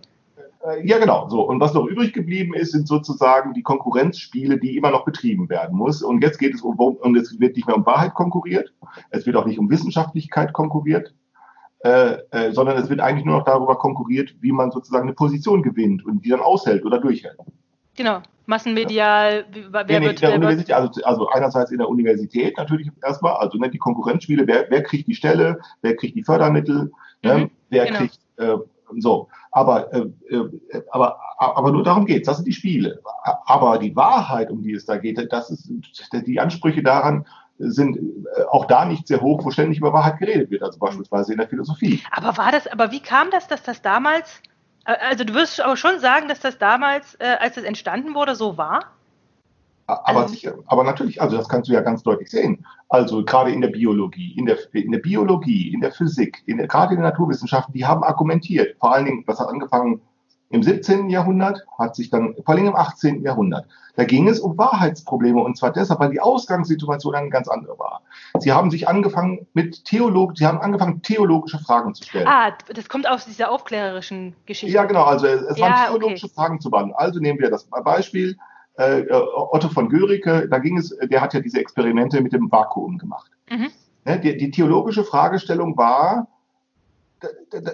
[0.64, 1.28] Äh, ja, genau.
[1.28, 1.46] So.
[1.46, 5.76] Und was noch übrig geblieben ist, sind sozusagen die Konkurrenzspiele, die immer noch betrieben werden
[5.76, 6.02] muss.
[6.02, 8.72] Und jetzt geht es um, und es wird nicht mehr um Wahrheit konkurriert.
[9.10, 11.14] Es wird auch nicht um Wissenschaftlichkeit konkurriert.
[11.84, 15.62] Äh, äh, sondern es wird eigentlich nur noch darüber konkurriert, wie man sozusagen eine Position
[15.62, 17.36] gewinnt und die dann aushält oder durchhält.
[17.94, 22.88] Genau, massenmedial, wer nee, nee, wird, wer wird also, also, einerseits in der Universität natürlich
[23.02, 26.90] erstmal, also ne, die Konkurrenzspiele, wer, wer kriegt die Stelle, wer kriegt die Fördermittel,
[27.22, 27.98] ne, mhm, ne, wer genau.
[27.98, 28.56] kriegt äh,
[28.96, 32.26] so, aber, äh, äh, aber, aber nur darum geht's.
[32.26, 33.00] Das sind die Spiele.
[33.46, 35.70] Aber die Wahrheit, um die es da geht, das ist
[36.12, 37.24] die Ansprüche daran
[37.58, 41.32] sind äh, auch da nicht sehr hoch, wo ständig über Wahrheit geredet wird, also beispielsweise
[41.32, 42.02] in der Philosophie.
[42.10, 44.42] Aber war das, aber wie kam das, dass das damals
[44.84, 48.58] Also du wirst aber schon sagen, dass das damals, äh, als es entstanden wurde, so
[48.58, 48.80] war?
[49.86, 52.64] Aber Also- sicher, aber natürlich, also das kannst du ja ganz deutlich sehen.
[52.88, 56.68] Also gerade in der Biologie, in der, in der Biologie, in der Physik, in der,
[56.68, 58.76] gerade in den Naturwissenschaften, die haben argumentiert.
[58.80, 60.00] Vor allen Dingen, das hat angefangen
[60.50, 61.10] im 17.
[61.10, 63.22] Jahrhundert, hat sich dann, vor allem im 18.
[63.22, 63.66] Jahrhundert.
[63.96, 68.02] Da ging es um Wahrheitsprobleme und zwar deshalb, weil die Ausgangssituation eine ganz andere war.
[68.38, 72.26] Sie haben sich angefangen mit Theolog, sie haben angefangen, theologische Fragen zu stellen.
[72.28, 74.74] Ah, das kommt aus dieser aufklärerischen Geschichte.
[74.74, 75.04] Ja, genau.
[75.04, 75.98] Also es, es Ja, waren okay.
[75.98, 76.96] theologische Fragen zu behandeln.
[76.96, 78.36] Also nehmen wir das Beispiel
[78.76, 80.48] äh, Otto von Guericke.
[80.48, 83.30] Da ging es, der hat ja diese Experimente mit dem Vakuum gemacht.
[83.50, 83.70] Mhm.
[84.04, 86.28] Ne, die, die theologische Fragestellung war,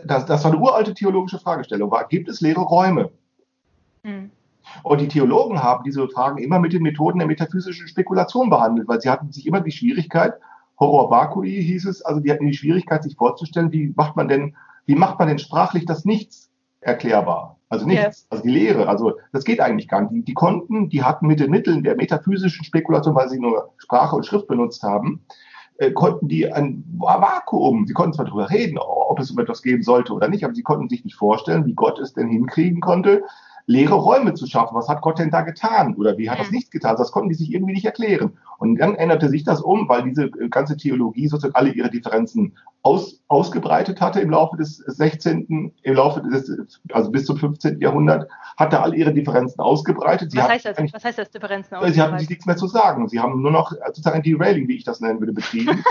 [0.04, 3.10] das, das war eine uralte theologische Fragestellung, war, gibt es leere Räume?
[4.02, 4.30] Mhm.
[4.82, 9.00] Und die Theologen haben diese Fragen immer mit den Methoden der metaphysischen Spekulation behandelt, weil
[9.00, 10.34] sie hatten sich immer die Schwierigkeit,
[10.78, 14.56] Horror vacui hieß es, also die hatten die Schwierigkeit, sich vorzustellen, wie macht man denn,
[14.86, 16.49] wie macht man denn sprachlich das Nichts
[16.81, 17.57] erklärbar?
[17.69, 20.12] Also nichts, also die Lehre, also das geht eigentlich gar nicht.
[20.12, 24.16] Die, die konnten, die hatten mit den Mitteln der metaphysischen Spekulation, weil sie nur Sprache
[24.16, 25.25] und Schrift benutzt haben,
[25.79, 29.85] äh, konnten die ein Vakuum, sie konnten zwar darüber reden, ob es um etwas geben
[29.85, 33.23] sollte oder nicht, aber sie konnten sich nicht vorstellen, wie Gott es denn hinkriegen konnte,
[33.70, 34.74] leere Räume zu schaffen.
[34.74, 35.94] Was hat Gott denn da getan?
[35.94, 36.56] Oder wie hat das Mhm.
[36.56, 36.96] nichts getan?
[36.98, 38.37] Das konnten die sich irgendwie nicht erklären.
[38.59, 42.56] Und dann änderte sich das um, weil diese äh, ganze Theologie sozusagen alle ihre Differenzen
[42.83, 46.50] aus, ausgebreitet hatte im Laufe des 16., im Laufe des,
[46.92, 47.78] also bis zum 15.
[47.80, 50.33] Jahrhundert, hatte alle ihre Differenzen ausgebreitet.
[50.33, 50.78] Sie Was heißt das?
[50.92, 52.30] Was heißt das Differenzen Sie hatten sich ausgebreitet?
[52.30, 53.09] nichts mehr zu sagen.
[53.09, 55.76] Sie haben nur noch äh, sozusagen ein Derailing, wie ich das nennen würde, betrieben.
[55.76, 55.83] sie,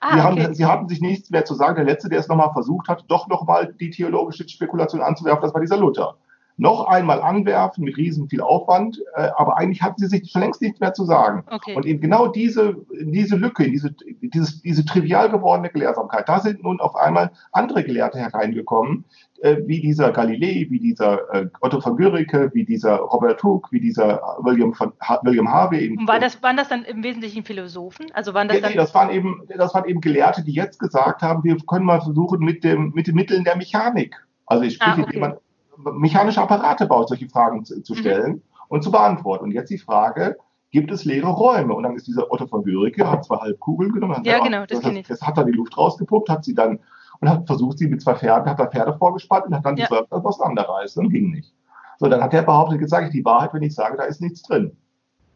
[0.00, 0.42] Ah, okay.
[0.44, 1.76] haben, sie hatten sich nichts mehr zu sagen.
[1.76, 5.60] Der Letzte, der es nochmal versucht hat, doch nochmal die theologische Spekulation anzuwerfen, das war
[5.60, 6.16] dieser Luther.
[6.60, 10.60] Noch einmal anwerfen mit riesen viel Aufwand, äh, aber eigentlich hatten sie sich schon längst
[10.60, 11.44] nichts mehr zu sagen.
[11.48, 11.74] Okay.
[11.76, 16.80] Und in genau diese, diese Lücke, diese, dieses, diese trivial gewordene Gelehrsamkeit, da sind nun
[16.80, 19.04] auf einmal andere Gelehrte hereingekommen,
[19.40, 23.80] äh, wie dieser Galilei, wie dieser äh, Otto von Guericke, wie dieser Robert Hooke, wie
[23.80, 24.92] dieser William, von,
[25.22, 25.96] William Harvey.
[25.96, 28.06] Und war das, waren das dann im Wesentlichen Philosophen?
[28.14, 30.80] Also waren das ja, dann nee, das waren eben, das waren eben Gelehrte, die jetzt
[30.80, 34.16] gesagt haben, wir können mal versuchen mit dem, mit den Mitteln der Mechanik.
[34.44, 35.14] Also ich Ah, spreche, okay.
[35.14, 35.36] wie man
[35.78, 37.96] mechanische Apparate baut, solche Fragen zu, zu Mhm.
[37.98, 39.44] stellen und zu beantworten.
[39.44, 40.36] Und jetzt die Frage,
[40.70, 41.74] gibt es leere Räume?
[41.74, 44.80] Und dann ist dieser Otto von Guericke, hat zwei Halbkugeln genommen, hat Ja, genau, das
[44.80, 45.06] das, ich.
[45.06, 46.80] das hat dann die Luft rausgepumpt, hat sie dann
[47.20, 49.86] und hat versucht, sie mit zwei Pferden, hat da Pferde vorgespannt und hat dann Ja.
[49.86, 51.52] die Wörter auseinanderreißen und ging nicht.
[51.98, 54.20] So, dann hat er behauptet, jetzt sage ich die Wahrheit, wenn ich sage, da ist
[54.20, 54.76] nichts drin.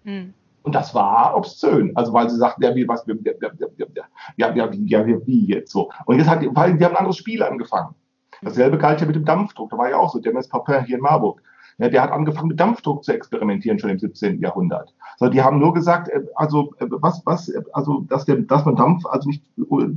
[0.05, 0.33] Hm.
[0.63, 1.91] Und das war obszön.
[1.97, 4.05] Also weil sie sagten, ja, wie, was, ja, ja, ja, ja,
[4.37, 5.91] ja, ja, wie, ja, wie jetzt so.
[6.07, 7.95] Und jetzt hat, weil die haben ein anderes Spiel angefangen.
[8.43, 9.71] Dasselbe galt ja mit dem Dampfdruck.
[9.71, 11.41] Da war ja auch so, Demis Papin hier in Marburg.
[11.79, 14.41] Ja, der hat angefangen mit Dampfdruck zu experimentieren schon im 17.
[14.41, 14.95] Jahrhundert.
[15.17, 18.65] So, die haben nur gesagt, äh, also äh, was, was, äh, also dass der, dass
[18.65, 19.45] man Dampf, also nicht,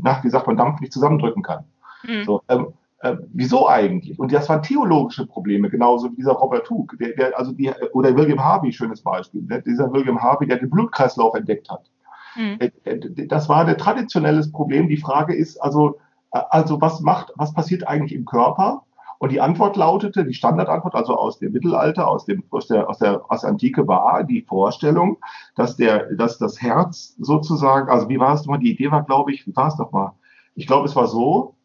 [0.01, 1.65] nach wie sagt man Dampf nicht zusammendrücken kann.
[2.01, 2.23] Hm.
[2.23, 2.67] So, ähm,
[2.99, 4.17] äh, wieso eigentlich?
[4.17, 8.15] Und das waren theologische Probleme, genauso wie dieser Robert Hooke, der, der, also die, oder
[8.15, 9.62] William Harvey, schönes Beispiel, ne?
[9.62, 11.89] dieser William Harvey, der den Blutkreislauf entdeckt hat.
[12.34, 12.58] Hm.
[12.60, 14.88] Äh, äh, Das war ein traditionelles Problem.
[14.88, 15.99] Die Frage ist also,
[16.35, 18.83] also was macht, was passiert eigentlich im Körper?
[19.17, 22.99] Und die Antwort lautete, die Standardantwort, also aus dem Mittelalter, aus dem, aus der, aus
[22.99, 25.17] der, aus der Antike war die Vorstellung,
[25.55, 28.59] dass der, dass das Herz sozusagen, also wie war es nochmal?
[28.59, 30.11] Die Idee war, glaube ich, wie war es nochmal?
[30.55, 31.55] Ich glaube, es war so,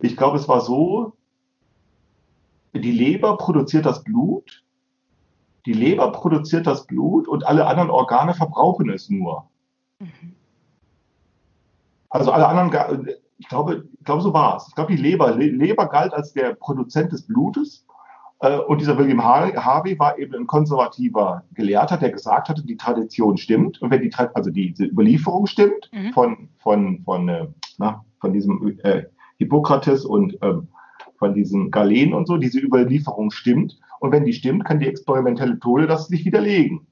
[0.00, 1.12] ich glaube, es war so,
[2.74, 4.64] die Leber produziert das Blut,
[5.66, 9.48] die Leber produziert das Blut und alle anderen Organe verbrauchen es nur.
[10.00, 10.34] Mhm.
[12.12, 14.68] Also alle anderen, ich glaube, ich glaube, so war es.
[14.68, 17.84] Ich glaube, die Leber, Le Leber galt als der Produzent des Blutes.
[18.40, 22.76] Äh, Und dieser William Har- Harvey war eben ein konservativer Gelehrter, der gesagt hatte, die
[22.76, 23.80] Tradition stimmt.
[23.82, 26.12] Und wenn die, also die, diese Überlieferung stimmt Mhm.
[26.12, 27.46] von, von, von, äh,
[27.78, 29.04] na, von diesem äh,
[29.38, 30.68] Hippokrates und ähm,
[31.18, 33.78] von diesen Galen und so, diese Überlieferung stimmt.
[34.00, 36.86] Und wenn die stimmt, kann die experimentelle Methode das nicht widerlegen.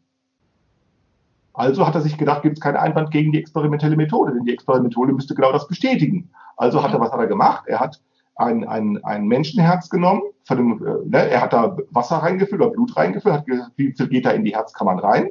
[1.53, 4.53] Also hat er sich gedacht, gibt es keinen Einwand gegen die experimentelle Methode, denn die
[4.53, 6.31] experimentelle müsste genau das bestätigen.
[6.57, 7.65] Also hat er, was hat er gemacht?
[7.67, 8.01] Er hat
[8.37, 12.71] ein, ein, ein Menschenherz genommen, von dem, äh, ne, er hat da Wasser reingefüllt oder
[12.71, 15.31] Blut reingefüllt, hat gesagt, wie viel geht da in die Herzkammern rein?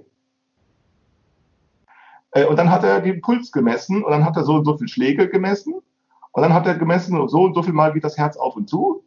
[2.32, 4.78] Äh, und dann hat er den Puls gemessen und dann hat er so und so
[4.78, 8.18] viel Schläge gemessen und dann hat er gemessen, so und so viel Mal geht das
[8.18, 9.04] Herz auf und zu.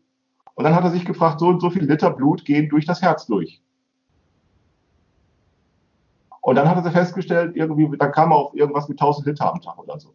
[0.55, 3.01] Und dann hat er sich gefragt, so und so viel Liter Blut gehen durch das
[3.01, 3.62] Herz durch.
[6.42, 9.61] Und dann hat er festgestellt, irgendwie, dann kam er auf irgendwas mit 1000 Liter am
[9.61, 10.12] Tag oder so.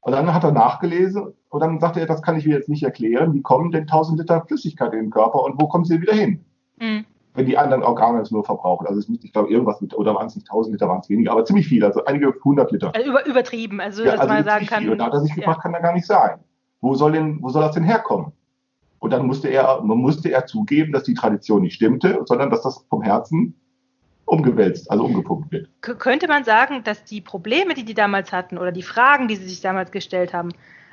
[0.00, 2.82] Und dann hat er nachgelesen und dann sagte er, das kann ich mir jetzt nicht
[2.82, 3.32] erklären.
[3.32, 6.44] Wie kommen denn 1000 Liter Flüssigkeit in den Körper und wo kommen sie wieder hin?
[6.78, 7.04] Hm.
[7.34, 8.88] Wenn die anderen Organe es nur verbrauchen.
[8.88, 11.08] Also es müsste, ich glaube, irgendwas mit, oder waren es nicht 1000 Liter, waren es
[11.08, 12.92] weniger, aber ziemlich viel, also einige hundert Liter.
[12.92, 14.82] Also über, übertrieben, also Ja, dass also man sagen kann.
[14.82, 14.90] viel.
[14.90, 15.36] Und da hat er sich ja.
[15.36, 16.40] gefragt, kann da gar nicht sein.
[16.80, 18.32] Wo soll denn, wo soll das denn herkommen?
[18.98, 22.84] Und dann musste er, musste er zugeben, dass die Tradition nicht stimmte, sondern dass das
[22.88, 23.54] vom Herzen
[24.30, 25.68] umgewälzt, also umgepumpt wird.
[25.80, 29.36] K könnte man sagen, dass die Probleme, die die damals hatten oder die Fragen, die
[29.36, 30.50] sie sich damals gestellt haben,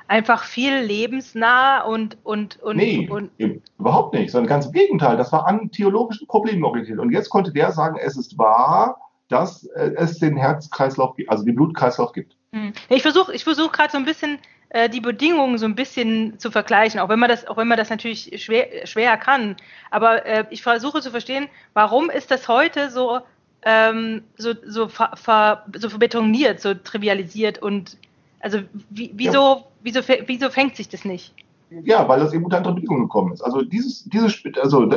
[0.08, 3.30] einfach viel lebensnah und und und, nee, und
[3.78, 5.16] überhaupt nicht, sondern ganz im Gegenteil.
[5.16, 6.98] Das war an theologischen Problemen orientiert.
[6.98, 11.54] Und jetzt konnte der sagen, es ist wahr, dass äh, es den Herzkreislauf, also den
[11.54, 12.36] Blutkreislauf gibt.
[12.52, 12.72] Hm.
[12.88, 14.38] Ich versuche ich versuch gerade so ein bisschen
[14.78, 17.78] äh, die Bedingungen so ein bisschen zu vergleichen, auch wenn man das, auch wenn man
[17.78, 19.56] das natürlich schwer, schwer kann.
[19.90, 23.18] Aber äh, ich versuche zu verstehen, warum ist das heute so,
[23.62, 27.96] ähm, so, so, ver, ver, so betoniert, so trivialisiert und
[28.40, 28.60] also
[28.90, 31.34] wie, wieso, wieso, wieso fängt sich das nicht?
[31.82, 33.42] Ja, weil das eben unter andere Bedingungen gekommen ist.
[33.42, 34.88] Also dieses, dieses, also,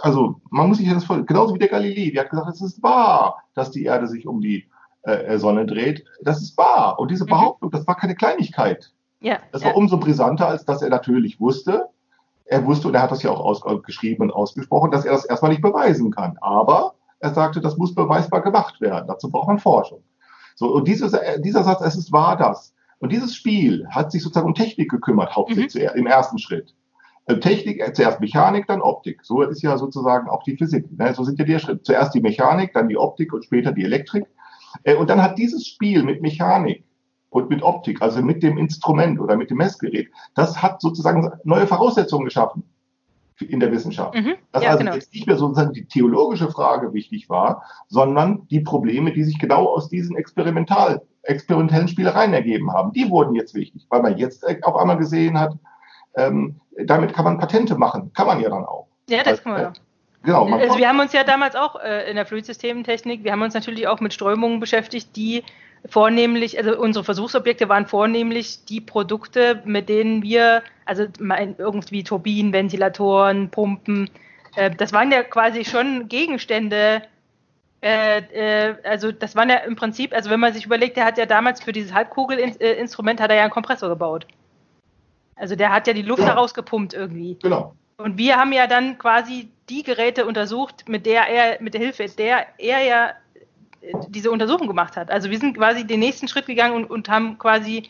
[0.00, 2.82] also man muss sich das voll, genauso wie der Galilei, der hat gesagt, es ist
[2.82, 4.66] wahr, dass die Erde sich um die
[5.06, 6.04] äh, Sonne dreht.
[6.22, 6.98] Das ist wahr.
[6.98, 7.30] Und diese mhm.
[7.30, 7.72] Behauptung, mhm.
[7.72, 8.92] das war keine Kleinigkeit.
[9.20, 9.76] Ja, das war ja.
[9.76, 11.88] umso brisanter, als dass er natürlich wusste,
[12.44, 15.50] er wusste, und er hat das ja auch ausgeschrieben und ausgesprochen, dass er das erstmal
[15.50, 16.38] nicht beweisen kann.
[16.40, 19.06] Aber er sagte, das muss beweisbar gemacht werden.
[19.08, 20.02] Dazu braucht man Forschung.
[20.54, 22.74] So, und dieses, äh, dieser Satz, es ist wahr das.
[22.98, 25.98] Und dieses Spiel hat sich sozusagen um Technik gekümmert, hauptsächlich mhm.
[25.98, 26.74] im ersten Schritt.
[27.26, 29.24] Äh, Technik, äh, zuerst Mechanik, dann Optik.
[29.24, 30.86] So ist ja sozusagen auch die Physik.
[30.96, 31.12] Ne?
[31.14, 31.82] So sind ja die Schritte.
[31.82, 34.26] Zuerst die Mechanik, dann die Optik und später die Elektrik.
[34.94, 36.84] Und dann hat dieses Spiel mit Mechanik
[37.30, 41.66] und mit Optik, also mit dem Instrument oder mit dem Messgerät, das hat sozusagen neue
[41.66, 42.62] Voraussetzungen geschaffen
[43.40, 44.14] in der Wissenschaft.
[44.14, 44.94] Mhm, dass ja, also genau.
[44.94, 49.66] jetzt nicht mehr sozusagen die theologische Frage wichtig war, sondern die Probleme, die sich genau
[49.66, 54.76] aus diesen experimental, experimentellen Spielereien ergeben haben, die wurden jetzt wichtig, weil man jetzt auf
[54.76, 55.54] einmal gesehen hat,
[56.14, 58.86] ähm, damit kann man Patente machen, kann man ja dann auch.
[59.08, 59.72] Ja, das kann man ja.
[60.26, 63.54] Genau, also wir haben uns ja damals auch äh, in der Fluidsystemtechnik, wir haben uns
[63.54, 65.44] natürlich auch mit Strömungen beschäftigt, die
[65.88, 73.50] vornehmlich, also unsere Versuchsobjekte waren vornehmlich die Produkte, mit denen wir, also irgendwie Turbinen, Ventilatoren,
[73.50, 74.10] Pumpen,
[74.56, 77.02] äh, das waren ja quasi schon Gegenstände,
[77.80, 81.18] äh, äh, also das waren ja im Prinzip, also wenn man sich überlegt, der hat
[81.18, 84.26] ja damals für dieses Halbkugelinstrument hat er ja einen Kompressor gebaut.
[85.36, 86.32] Also der hat ja die Luft genau.
[86.32, 87.38] da rausgepumpt irgendwie.
[87.40, 87.76] Genau.
[87.98, 92.06] Und wir haben ja dann quasi die Geräte untersucht, mit der er, mit der Hilfe
[92.16, 93.12] der er ja
[94.08, 95.10] diese Untersuchung gemacht hat.
[95.10, 97.84] Also wir sind quasi den nächsten Schritt gegangen und, und haben quasi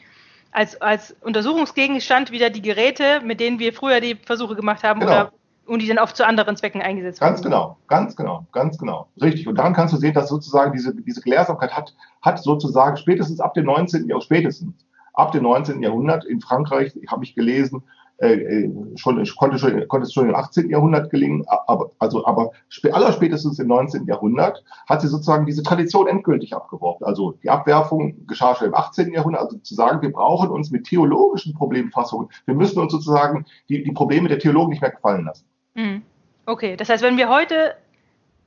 [0.52, 5.12] als, als Untersuchungsgegenstand wieder die Geräte, mit denen wir früher die Versuche gemacht haben, genau.
[5.12, 5.32] oder,
[5.66, 7.50] und die dann auch zu anderen Zwecken eingesetzt ganz wurden.
[7.50, 9.08] Ganz genau, ganz genau, ganz genau.
[9.20, 9.48] Richtig.
[9.48, 13.54] Und daran kannst du sehen, dass sozusagen diese, diese Gelehrsamkeit hat, hat sozusagen spätestens ab
[13.54, 14.08] dem 19.
[14.08, 14.74] Jahrhundert, spätestens
[15.14, 15.82] ab dem 19.
[15.82, 17.82] Jahrhundert in Frankreich, habe ich gelesen,
[18.18, 20.70] äh, äh, schon, konnte, schon, konnte es schon im 18.
[20.70, 22.52] Jahrhundert gelingen, aber, also, aber
[22.90, 24.06] allerspätestens im 19.
[24.06, 27.04] Jahrhundert hat sie sozusagen diese Tradition endgültig abgeworfen.
[27.04, 29.12] Also die Abwerfung geschah schon im 18.
[29.12, 33.82] Jahrhundert, also zu sagen, wir brauchen uns mit theologischen Problemfassungen, wir müssen uns sozusagen die,
[33.82, 35.44] die Probleme der Theologen nicht mehr gefallen lassen.
[35.74, 36.02] Mhm.
[36.46, 37.74] Okay, das heißt, wenn wir heute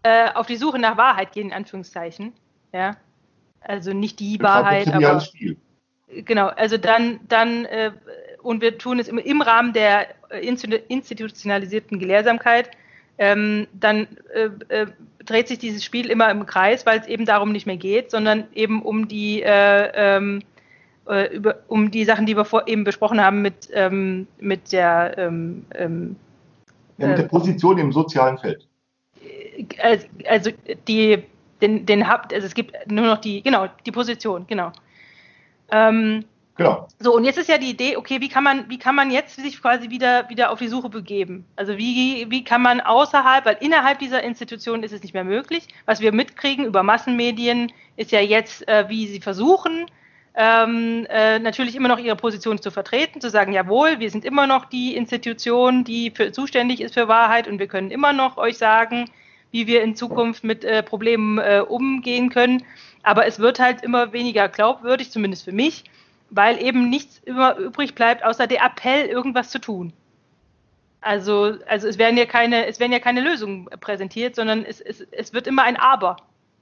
[0.02, 2.34] äh, auf die Suche nach Wahrheit gehen, in Anführungszeichen,
[2.74, 2.96] ja,
[3.62, 5.58] also nicht die Wahrheit, aber Spiel.
[6.08, 7.92] genau, also dann, dann äh,
[8.41, 10.45] und wir tun es im, im Rahmen der äh,
[10.88, 12.71] institutionalisierten Gelehrsamkeit,
[13.17, 14.88] ähm, dann äh, äh,
[15.25, 18.45] dreht sich dieses Spiel immer im Kreis, weil es eben darum nicht mehr geht, sondern
[18.54, 20.41] eben um die äh, ähm,
[21.08, 25.17] äh, über, um die Sachen, die wir vor, eben besprochen haben mit, ähm, mit der
[25.17, 26.15] ähm, ähm,
[26.97, 28.67] ja, mit der Position im sozialen Feld.
[30.28, 30.52] Also
[30.88, 31.23] die
[31.62, 34.71] den, den habt, also es gibt nur noch die, genau, die Position, genau.
[35.71, 36.25] Ähm,
[36.60, 36.89] Genau.
[37.00, 39.38] So, und jetzt ist ja die Idee, okay, wie kann man, wie kann man jetzt
[39.38, 41.45] sich quasi wieder, wieder auf die Suche begeben?
[41.56, 45.69] Also wie, wie kann man außerhalb, weil innerhalb dieser Institution ist es nicht mehr möglich.
[45.86, 49.86] Was wir mitkriegen über Massenmedien ist ja jetzt, äh, wie sie versuchen,
[50.36, 54.45] ähm, äh, natürlich immer noch ihre Position zu vertreten, zu sagen, jawohl, wir sind immer
[54.45, 58.58] noch die Institution, die für, zuständig ist für Wahrheit und wir können immer noch euch
[58.58, 59.10] sagen,
[59.52, 62.65] wie wir in Zukunft mit äh, Problemen äh, umgehen können.
[63.02, 65.86] Aber es wird halt immer weniger glaubwürdig, zumindest für mich
[66.30, 69.94] weil eben nichts immer übrig bleibt, außer der Appell, irgendwas zu tun.
[71.02, 75.02] Also, also es werden ja keine, es werden ja keine Lösungen präsentiert, sondern es, es,
[75.12, 76.18] es wird immer ein Aber.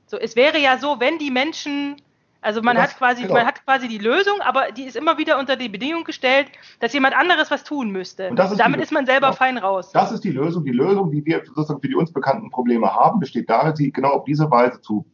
[0.05, 1.95] So, es wäre ja so, wenn die Menschen,
[2.39, 3.33] also man das, hat quasi, genau.
[3.33, 6.47] man hat quasi die Lösung, aber die ist immer wieder unter die Bedingung gestellt,
[6.79, 8.29] dass jemand anderes was tun müsste.
[8.29, 9.37] Und, und damit ist man selber genau.
[9.37, 9.91] fein raus.
[9.91, 10.63] Das ist die Lösung.
[10.63, 14.11] Die Lösung, die wir sozusagen für die uns bekannten Probleme haben, besteht darin, sie genau
[14.11, 15.05] auf diese Weise zu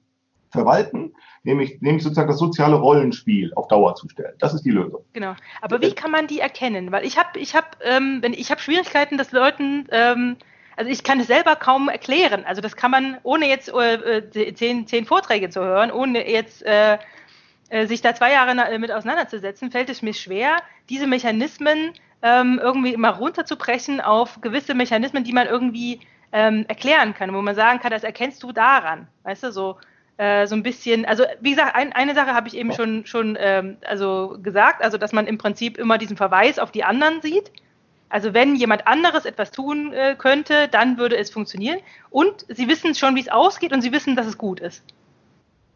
[0.54, 1.14] verwalten,
[1.44, 4.34] nämlich, nämlich sozusagen das soziale Rollenspiel auf Dauer zu stellen.
[4.40, 5.04] Das ist die Lösung.
[5.12, 5.36] Genau.
[5.62, 6.92] Aber wie kann man die erkennen?
[6.92, 10.38] Weil ich habe ich hab, ähm, ich habe Schwierigkeiten, dass Leuten ähm,
[10.76, 12.46] also ich kann es selber kaum erklären.
[12.46, 16.64] Also das kann man, ohne jetzt äh, äh zehn, zehn Vorträge zu hören, ohne jetzt
[16.64, 16.98] äh,
[17.70, 20.58] äh sich da zwei Jahre mit auseinanderzusetzen, fällt es mir schwer,
[20.90, 26.00] diese Mechanismen ähm, irgendwie immer runterzubrechen auf gewisse Mechanismen, die man irgendwie
[26.32, 29.78] ähm, erklären kann, wo man sagen kann, das erkennst du daran, weißt du, so
[30.18, 33.38] äh, so ein bisschen, also wie gesagt, ein, eine Sache habe ich eben schon schon
[33.40, 37.52] ähm, also gesagt, also dass man im Prinzip immer diesen Verweis auf die anderen sieht.
[38.10, 41.80] Also wenn jemand anderes etwas tun äh, könnte, dann würde es funktionieren.
[42.12, 44.84] Und sie wissen schon, wie es ausgeht und sie wissen, dass es gut ist.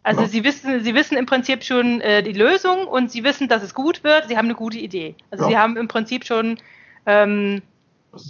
[0.03, 0.27] Also ja.
[0.27, 3.73] sie wissen, sie wissen im Prinzip schon äh, die Lösung und sie wissen, dass es
[3.73, 4.27] gut wird.
[4.27, 5.15] Sie haben eine gute Idee.
[5.31, 5.49] Also ja.
[5.49, 6.59] sie haben im Prinzip schon
[7.07, 7.63] ähm,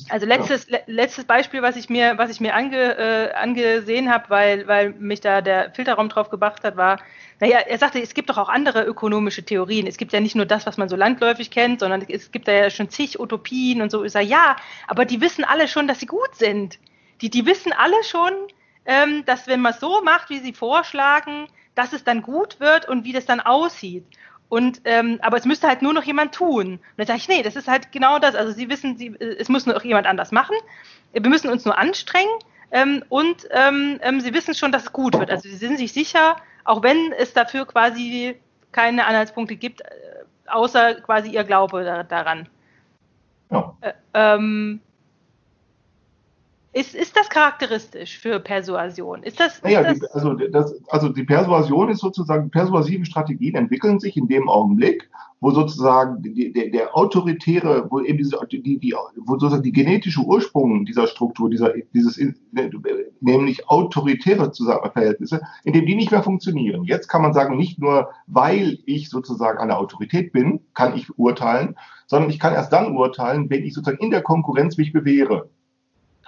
[0.09, 0.79] also letztes, ja.
[0.87, 5.21] letztes Beispiel, was ich mir, was ich mir ange, äh, angesehen habe, weil, weil mich
[5.21, 6.99] da der Filterraum drauf gebracht hat, war,
[7.39, 9.85] naja, er sagte, es gibt doch auch andere ökonomische Theorien.
[9.85, 12.51] Es gibt ja nicht nur das, was man so landläufig kennt, sondern es gibt da
[12.51, 14.03] ja schon zig Utopien und so.
[14.03, 14.55] Ich sage, ja,
[14.87, 16.79] aber die wissen alle schon, dass sie gut sind.
[17.21, 18.33] Die, die wissen alle schon,
[18.85, 22.87] ähm, dass wenn man es so macht, wie sie vorschlagen, dass es dann gut wird
[22.87, 24.05] und wie das dann aussieht.
[24.49, 26.73] Und ähm, aber es müsste halt nur noch jemand tun.
[26.73, 28.35] Und dann sage ich, nee, das ist halt genau das.
[28.35, 30.55] Also Sie wissen, Sie, es muss nur jemand anders machen.
[31.11, 32.31] Wir müssen uns nur anstrengen
[32.71, 35.29] ähm, und ähm, ähm, Sie wissen schon, dass es gut wird.
[35.29, 38.35] Also Sie sind sich sicher, auch wenn es dafür quasi
[38.71, 39.85] keine Anhaltspunkte gibt, äh,
[40.47, 42.47] außer quasi Ihr Glaube da, daran.
[43.51, 43.75] Ja.
[43.81, 44.81] Äh, ähm,
[46.77, 49.23] ist, ist das charakteristisch für Persuasion?
[49.23, 53.55] Ist das, ist naja, das die, also, das, also die Persuasion ist sozusagen, persuasive Strategien
[53.55, 55.09] entwickeln sich in dem Augenblick,
[55.39, 60.21] wo sozusagen die, der, der autoritäre, wo eben diese, die, die, wo sozusagen die genetische
[60.21, 62.19] Ursprung dieser Struktur, dieser, dieses,
[63.21, 64.51] nämlich autoritäre
[64.93, 66.83] Verhältnisse, in dem die nicht mehr funktionieren.
[66.83, 71.75] Jetzt kann man sagen, nicht nur, weil ich sozusagen eine Autorität bin, kann ich urteilen,
[72.05, 75.49] sondern ich kann erst dann urteilen, wenn ich sozusagen in der Konkurrenz mich bewähre.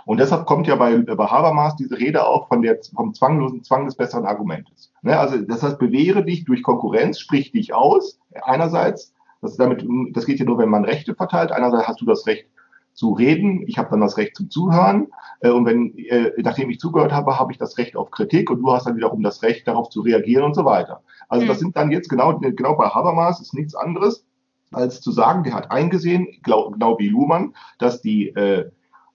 [0.05, 3.85] Und deshalb kommt ja bei, bei Habermas diese Rede auch von der, vom zwanglosen Zwang
[3.85, 4.91] des besseren Argumentes.
[5.01, 5.17] Ne?
[5.17, 8.19] Also das heißt, bewähre dich durch Konkurrenz, sprich dich aus.
[8.41, 11.51] Einerseits, das, damit, das geht ja nur, wenn man Rechte verteilt.
[11.51, 12.47] Einerseits hast du das Recht
[12.93, 15.07] zu reden, ich habe dann das Recht zum Zuhören.
[15.41, 18.59] Äh, und wenn, äh, nachdem ich zugehört habe, habe ich das Recht auf Kritik und
[18.59, 21.01] du hast dann wiederum das Recht, darauf zu reagieren und so weiter.
[21.29, 21.47] Also mhm.
[21.47, 24.25] das sind dann jetzt genau, genau bei Habermas ist nichts anderes,
[24.71, 28.69] als zu sagen, der hat eingesehen, glaub, genau wie Luhmann, dass die äh, äh,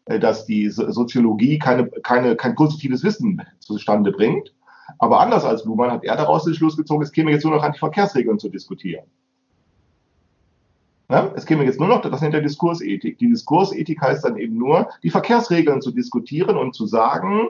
[0.07, 4.55] dass die Soziologie keine, keine, kein positives Wissen zustande bringt.
[4.99, 7.62] Aber anders als Luhmann hat er daraus den Schluss gezogen, es käme jetzt nur noch
[7.62, 9.05] an die Verkehrsregeln zu diskutieren.
[11.11, 13.19] Ja, es käme jetzt nur noch, das nennt er Diskursethik.
[13.19, 17.49] Die Diskursethik heißt dann eben nur, die Verkehrsregeln zu diskutieren und zu sagen,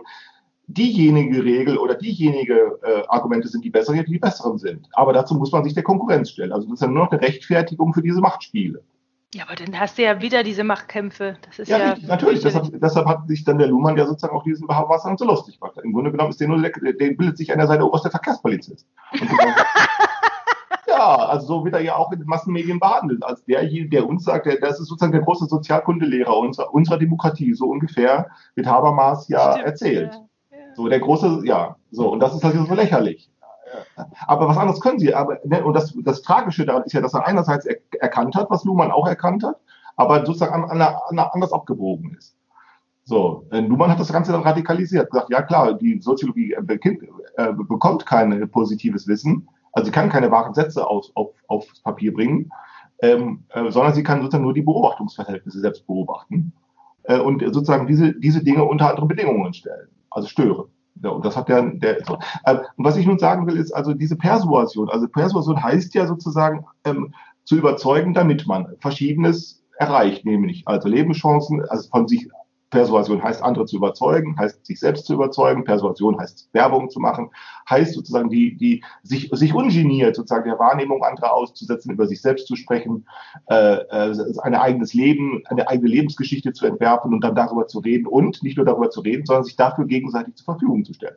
[0.67, 4.89] diejenige Regel oder diejenige äh, Argumente sind die besseren, die die besseren sind.
[4.93, 6.53] Aber dazu muss man sich der Konkurrenz stellen.
[6.53, 8.83] Also das ist ja nur noch eine Rechtfertigung für diese Machtspiele.
[9.35, 11.37] Ja, aber dann hast du ja wieder diese Machtkämpfe.
[11.43, 12.41] Das ist ja, ja richtig, natürlich.
[12.41, 15.77] Deshalb, deshalb, hat sich dann der Luhmann ja sozusagen auch diesen Wasser so lustig gemacht.
[15.83, 18.87] Im Grunde genommen ist der nur, der, der bildet sich an der Seite oberster Verkehrspolizist.
[20.87, 24.23] ja, also so wird er ja auch in den Massenmedien behandelt, als derjenige, der uns
[24.23, 29.27] sagt, der, das ist sozusagen der große Sozialkundelehrer unserer, unserer Demokratie, so ungefähr wird Habermas
[29.27, 30.13] ja Stimmt, erzählt.
[30.13, 30.75] Ja, ja.
[30.77, 33.29] So der große, ja, so, und das ist halt so lächerlich.
[34.27, 35.15] Aber was anderes können sie.
[35.15, 38.51] Aber, ne, und das, das Tragische daran ist ja, dass er einerseits er, erkannt hat,
[38.51, 39.57] was Luhmann auch erkannt hat,
[39.97, 42.37] aber sozusagen an, an, an, anders abgebogen ist.
[43.07, 46.91] So, Luhmann hat das Ganze dann radikalisiert, gesagt, ja klar, die Soziologie äh,
[47.37, 52.15] äh, bekommt kein positives Wissen, also sie kann keine wahren Sätze auf, auf, aufs Papier
[52.15, 52.51] bringen,
[53.03, 56.53] ähm, äh, sondern sie kann sozusagen nur die Beobachtungsverhältnisse selbst beobachten
[57.03, 60.69] äh, und sozusagen diese, diese Dinge unter andere Bedingungen stellen, also stören.
[61.03, 62.19] Ja, und das hat der, der so.
[62.47, 64.89] Ähm, und was ich nun sagen will, ist also diese Persuasion.
[64.89, 67.13] Also Persuasion heißt ja sozusagen ähm,
[67.45, 72.29] zu überzeugen, damit man Verschiedenes erreicht, nämlich also Lebenschancen, also von sich
[72.75, 75.63] Persuasion heißt, andere zu überzeugen, heißt, sich selbst zu überzeugen.
[75.63, 77.31] Persuasion heißt, Werbung zu machen,
[77.71, 82.49] heißt sozusagen, die, die, sich, sich ungeniert sozusagen der Wahrnehmung anderer auszusetzen, über sich selbst
[82.49, 83.07] zu sprechen,
[83.49, 88.09] äh, äh, ein eigenes Leben, eine eigene Lebensgeschichte zu entwerfen und dann darüber zu reden
[88.09, 91.17] und nicht nur darüber zu reden, sondern sich dafür gegenseitig zur Verfügung zu stellen.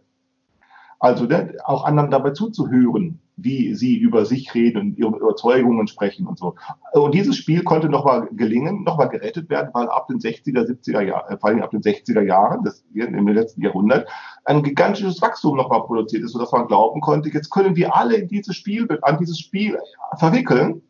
[1.00, 6.26] Also ne, auch anderen dabei zuzuhören, wie sie über sich reden und ihre Überzeugungen sprechen
[6.26, 6.56] und so.
[6.92, 11.38] Und dieses Spiel konnte nochmal gelingen, nochmal gerettet werden, weil ab den 60er, 70er Jahren,
[11.40, 14.10] vor allem ab den 60er Jahren, das im letzten Jahrhundert,
[14.46, 18.28] ein gigantisches Wachstum nochmal produziert ist, sodass man glauben konnte, jetzt können wir alle in
[18.28, 19.78] dieses Spiel, an dieses Spiel
[20.18, 20.82] verwickeln.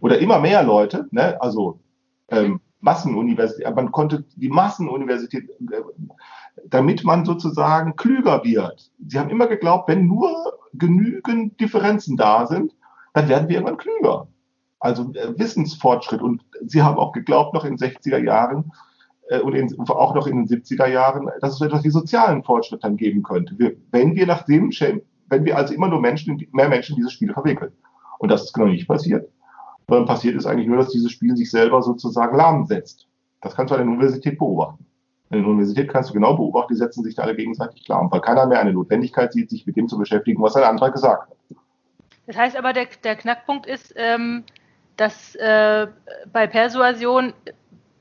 [0.00, 1.80] Oder immer mehr Leute, ne, also
[2.28, 5.82] ähm, Massenuniversität, man konnte die Massenuniversität äh,
[6.66, 8.90] damit man sozusagen klüger wird.
[9.06, 12.74] Sie haben immer geglaubt, wenn nur genügend Differenzen da sind,
[13.14, 14.28] dann werden wir irgendwann klüger.
[14.80, 16.22] Also äh, Wissensfortschritt.
[16.22, 18.72] Und sie haben auch geglaubt, noch in den 60er Jahren
[19.28, 22.84] äh, und in, auch noch in den 70er Jahren, dass es etwas wie sozialen Fortschritt
[22.84, 23.58] dann geben könnte.
[23.58, 24.70] Wir, wenn wir nach dem,
[25.28, 27.72] wenn wir also immer nur Menschen, mehr Menschen in dieses Spiel verwickeln.
[28.18, 29.28] Und das ist genau nicht passiert.
[29.88, 33.06] sondern passiert ist eigentlich nur, dass dieses Spiel sich selber sozusagen lahmsetzt.
[33.40, 34.84] Das kannst du an der Universität beobachten.
[35.30, 38.20] In der Universität kannst du genau beobachten, die setzen sich da alle gegenseitig lahm, weil
[38.20, 41.36] keiner mehr eine Notwendigkeit sieht, sich mit dem zu beschäftigen, was ein anderer gesagt hat.
[42.26, 44.44] Das heißt aber, der, der Knackpunkt ist, ähm,
[44.96, 45.86] dass äh,
[46.32, 47.34] bei Persuasion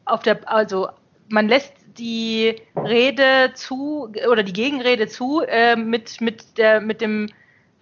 [0.05, 0.88] auf der, also
[1.30, 7.28] man lässt die Rede zu oder die Gegenrede zu äh, mit, mit, der, mit, dem,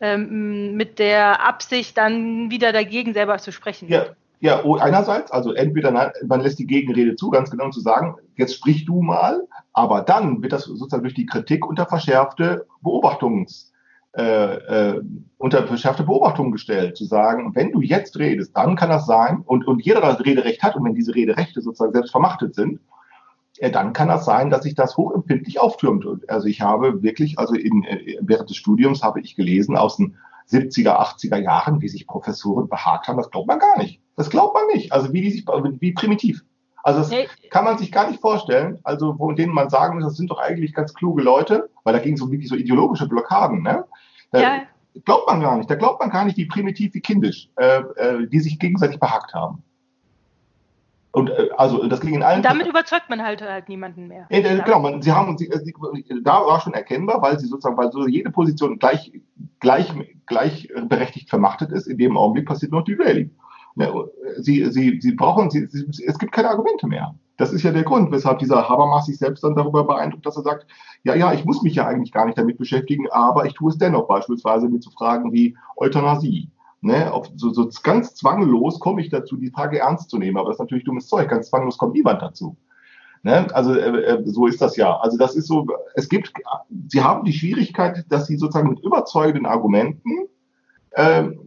[0.01, 3.89] ähm, mit der Absicht, dann wieder dagegen selber zu sprechen.
[3.89, 4.07] Ja,
[4.45, 5.91] ja, oh, einerseits, also entweder
[6.27, 10.43] man lässt die Gegenrede zu, ganz genau zu sagen, jetzt sprich du mal, aber dann
[10.43, 13.73] wird das sozusagen durch die Kritik unter verschärfte Beobachtungs,
[14.15, 15.01] äh, äh,
[15.37, 19.67] unter verschärfte Beobachtungen gestellt, zu sagen, wenn du jetzt redest, dann kann das sein, und,
[19.67, 22.79] und jeder das Rederecht hat, und wenn diese Rederechte sozusagen selbst vermachtet sind,
[23.57, 26.05] äh, dann kann das sein, dass sich das hochempfindlich auftürmt.
[26.29, 30.15] Also ich habe wirklich, also in, äh, während des Studiums habe ich gelesen aus den
[30.51, 34.04] 70er, 80er Jahren, wie sich Professoren behagt haben, das glaubt man gar nicht.
[34.15, 34.91] Das glaubt man nicht.
[34.91, 36.43] Also wie die sich, wie primitiv.
[36.83, 37.27] Also das hey.
[37.49, 38.79] kann man sich gar nicht vorstellen.
[38.83, 41.99] Also von denen man sagen muss, das sind doch eigentlich ganz kluge Leute, weil da
[41.99, 43.63] ging es um wirklich so ideologische Blockaden.
[43.63, 43.85] Ne?
[44.31, 44.61] Da ja.
[45.03, 45.69] glaubt man gar nicht.
[45.69, 49.33] Da glaubt man gar nicht, wie primitiv, wie kindisch, äh, äh, die sich gegenseitig behagt
[49.33, 49.63] haben.
[51.11, 52.37] Und äh, also das ging in allen.
[52.37, 54.27] Und damit überzeugt man halt halt niemanden mehr.
[54.29, 55.73] Äh, äh, genau, man, sie haben sie, sie,
[56.23, 59.11] da war schon erkennbar, weil sie sozusagen, weil so jede Position gleich
[59.59, 59.91] gleich
[60.27, 61.87] gleich berechtigt vermachtet ist.
[61.87, 63.31] In dem Augenblick passiert noch die Rallye.
[63.75, 63.91] Ne,
[64.37, 67.13] sie, sie, sie brauchen, sie, sie, es gibt keine Argumente mehr.
[67.37, 70.43] Das ist ja der Grund, weshalb dieser Habermas sich selbst dann darüber beeindruckt, dass er
[70.43, 70.65] sagt,
[71.03, 73.77] ja, ja, ich muss mich ja eigentlich gar nicht damit beschäftigen, aber ich tue es
[73.77, 76.49] dennoch, beispielsweise mit so Fragen wie Euthanasie.
[76.81, 80.37] Ne, auf, so, so ganz zwanglos komme ich dazu, die Frage ernst zu nehmen.
[80.37, 81.29] Aber das ist natürlich dummes Zeug.
[81.29, 82.55] Ganz zwanglos kommt niemand dazu.
[83.23, 83.47] Ne?
[83.55, 84.95] Also äh, äh, so ist das ja.
[84.99, 85.65] Also das ist so,
[85.95, 86.31] es gibt,
[86.87, 90.27] sie haben die Schwierigkeit, dass sie sozusagen mit überzeugenden Argumenten
[90.95, 91.44] ähm, äh,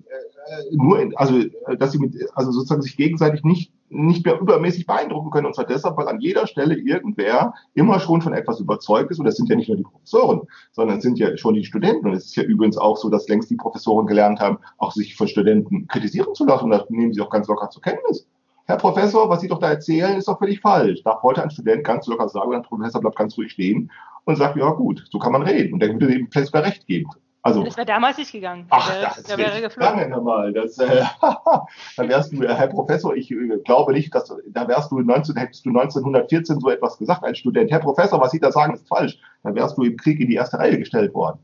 [0.72, 1.42] nur, in, also
[1.78, 5.46] dass sie mit, also sozusagen sich gegenseitig nicht nicht mehr übermäßig beeindrucken können.
[5.46, 9.18] Und zwar deshalb, weil an jeder Stelle irgendwer immer schon von etwas überzeugt ist.
[9.18, 10.42] Und das sind ja nicht nur die Professoren,
[10.72, 12.06] sondern es sind ja schon die Studenten.
[12.06, 15.16] Und es ist ja übrigens auch so, dass längst die Professoren gelernt haben, auch sich
[15.16, 16.64] von Studenten kritisieren zu lassen.
[16.64, 18.26] Und das nehmen sie auch ganz locker zur Kenntnis.
[18.66, 21.02] Herr Professor, was Sie doch da erzählen, ist doch völlig falsch.
[21.02, 23.90] Darf heute ein Student ganz locker sagen, und der Professor bleibt ganz ruhig stehen
[24.24, 25.72] und sagt, ja gut, so kann man reden.
[25.72, 27.08] Und der würde ihm vielleicht sogar recht geben.
[27.42, 28.66] Also, das wäre damals nicht gegangen.
[28.68, 30.00] Ach, das der wäre geflogen.
[30.00, 30.52] Lange mal.
[30.52, 31.04] Das, äh,
[31.96, 35.64] dann wärst du, Herr Professor, ich äh, glaube nicht, dass da wärst du 19, hättest
[35.64, 37.70] du 1914 so etwas gesagt, ein Student.
[37.70, 39.18] Herr Professor, was Sie da sagen, ist falsch.
[39.44, 41.38] Dann wärst du im Krieg in die erste Reihe gestellt worden,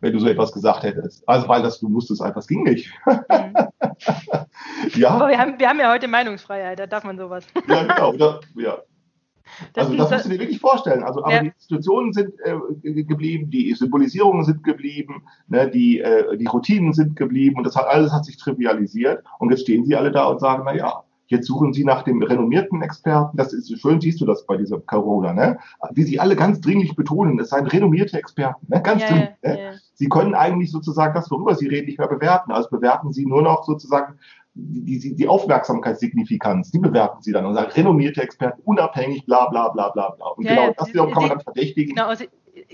[0.00, 1.28] wenn du so etwas gesagt hättest.
[1.28, 2.90] Also weil das, du musstest einfach, das ging nicht.
[3.04, 3.54] Mhm.
[4.94, 5.10] ja.
[5.10, 7.44] Aber wir haben, wir haben ja heute Meinungsfreiheit, da darf man sowas.
[7.66, 8.12] ja, genau.
[8.12, 8.78] Da, ja.
[9.74, 11.02] Das also das musst du dir wirklich vorstellen.
[11.02, 11.42] Also, aber ja.
[11.42, 17.16] die Institutionen sind äh, geblieben, die Symbolisierungen sind geblieben, ne, die, äh, die Routinen sind
[17.16, 19.24] geblieben und das hat alles hat sich trivialisiert.
[19.38, 22.22] Und jetzt stehen sie alle da und sagen, na ja, Jetzt suchen Sie nach dem
[22.22, 23.38] renommierten Experten.
[23.38, 25.58] Das ist schön, siehst du das bei dieser Corona, ne?
[25.92, 28.82] Wie sie alle ganz dringlich betonen, es seien renommierte Experten, ne?
[28.82, 29.30] Ganz yeah, dringlich.
[29.42, 29.58] Ne?
[29.58, 29.72] Yeah.
[29.94, 32.52] Sie können eigentlich sozusagen das, worüber Sie reden, nicht mehr bewerten.
[32.52, 34.18] Also bewerten Sie nur noch sozusagen
[34.54, 39.68] die, die, die Aufmerksamkeitssignifikanz, die bewerten sie dann und sagen, renommierte Experten, unabhängig, bla bla
[39.68, 40.26] bla bla bla.
[40.28, 41.94] Und ja, genau das wiederum kann man dann verdächtigen.
[41.94, 42.24] Genau, also,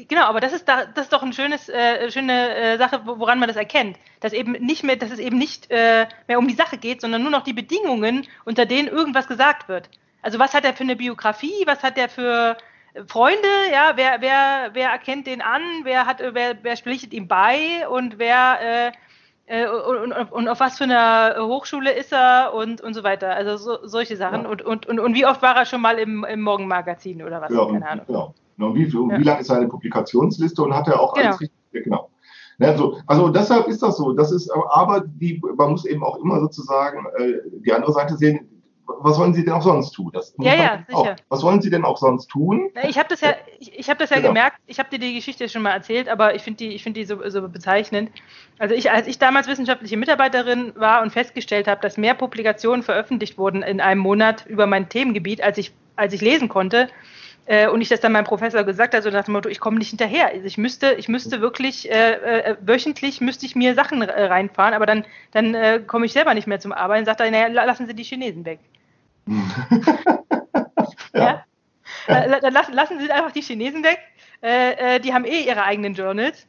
[0.08, 3.48] genau aber das ist, da, das ist doch eine äh, schöne äh, Sache, woran man
[3.48, 3.96] das erkennt.
[4.20, 7.22] Dass eben nicht mehr, dass es eben nicht äh, mehr um die Sache geht, sondern
[7.22, 9.88] nur noch die Bedingungen, unter denen irgendwas gesagt wird.
[10.20, 12.56] Also was hat er für eine Biografie, was hat er für
[13.06, 17.86] Freunde, ja, wer, wer, wer erkennt den an, wer hat, wer, wer pflichtet ihm bei
[17.88, 18.92] und wer äh, äh,
[19.50, 23.34] und, und, und, auf was für einer Hochschule ist er und, und so weiter.
[23.34, 24.42] Also so, solche Sachen.
[24.42, 24.48] Ja.
[24.48, 27.50] Und, und, und, und wie oft war er schon mal im, im Morgenmagazin oder was?
[27.50, 28.06] Ja, Keine Ahnung.
[28.06, 28.34] Genau.
[28.58, 29.18] Und wie, ja.
[29.18, 31.28] wie lang ist seine Publikationsliste und hat er auch genau.
[31.28, 31.84] alles richtig?
[31.84, 32.10] Genau.
[32.60, 34.12] Also, also deshalb ist das so.
[34.12, 38.57] Das ist, aber die, man muss eben auch immer sozusagen äh, die andere Seite sehen
[39.00, 40.10] was wollen Sie denn auch sonst tun?
[40.12, 41.16] Das ja, ja, sicher.
[41.28, 42.70] Was wollen Sie denn auch sonst tun?
[42.88, 44.28] Ich habe das ja, ich, ich habe das ja genau.
[44.28, 44.56] gemerkt.
[44.66, 47.06] Ich habe dir die Geschichte schon mal erzählt, aber ich finde die, ich finde die
[47.06, 48.10] so, so bezeichnend.
[48.58, 53.38] Also ich, als ich damals wissenschaftliche Mitarbeiterin war und festgestellt habe, dass mehr Publikationen veröffentlicht
[53.38, 56.88] wurden in einem Monat über mein Themengebiet, als ich, als ich lesen konnte,
[57.48, 59.78] äh, und ich das dann meinem Professor gesagt habe, so nach dem Motto, ich komme
[59.78, 60.28] nicht hinterher.
[60.28, 64.74] Also ich müsste, ich müsste wirklich äh, äh, wöchentlich müsste ich mir Sachen äh, reinfahren,
[64.74, 67.06] aber dann, dann äh, komme ich selber nicht mehr zum Arbeiten.
[67.06, 68.60] Sagt er, naja, lassen Sie die Chinesen weg.
[71.14, 71.20] ja.
[71.20, 71.44] ja?
[72.06, 73.98] Äh, dann lassen, lassen Sie einfach die Chinesen weg.
[74.42, 76.46] Äh, äh, die haben eh ihre eigenen Journals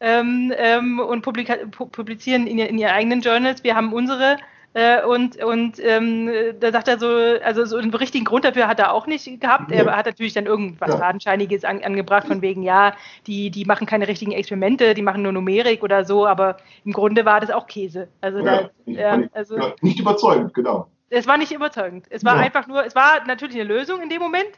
[0.00, 3.62] ähm, ähm, und publizieren in, in ihren eigenen Journals.
[3.64, 4.36] Wir haben unsere
[4.78, 6.28] Äh, und und ähm,
[6.60, 7.08] da sagt er so,
[7.42, 9.72] also so einen richtigen Grund dafür hat er auch nicht gehabt.
[9.72, 10.98] Er hat natürlich dann irgendwas Ja.
[10.98, 12.92] Fadenscheiniges an, angebracht, von wegen, ja,
[13.26, 17.24] die, die machen keine richtigen Experimente, die machen nur Numerik oder so, aber im Grunde
[17.24, 18.08] war das auch Käse.
[18.20, 20.88] Also, da, Ja, ich- ja, also nicht überzeugend, genau.
[21.10, 22.06] Es war nicht überzeugend.
[22.10, 22.42] Es war Ja.
[22.42, 24.50] einfach nur, es war natürlich eine Lösung in dem Moment,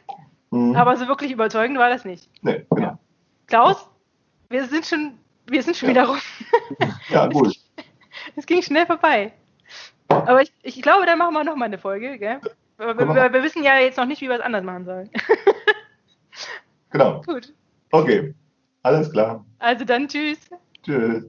[0.51, 0.75] Mhm.
[0.75, 2.29] aber so wirklich überzeugend war das nicht.
[2.41, 2.87] nee, genau.
[2.87, 2.99] Ja.
[3.47, 3.87] Klaus,
[4.49, 5.13] wir sind schon,
[5.47, 5.95] wir sind schon Ja.
[5.95, 6.17] wieder rum.
[7.09, 7.55] Ja, gut.
[8.35, 9.31] Es ging schnell vorbei.
[10.09, 12.39] Aber ich, ich glaube, da machen wir noch mal eine Folge, gell?
[12.77, 15.09] Wir wir, wir wissen ja jetzt noch nicht, wie wir es anders machen sollen.
[16.91, 17.21] Genau.
[17.21, 17.53] Gut.
[17.91, 18.33] Okay.
[18.81, 19.45] Alles klar.
[19.59, 20.39] Also dann tschüss.
[20.83, 21.25] Tschüss.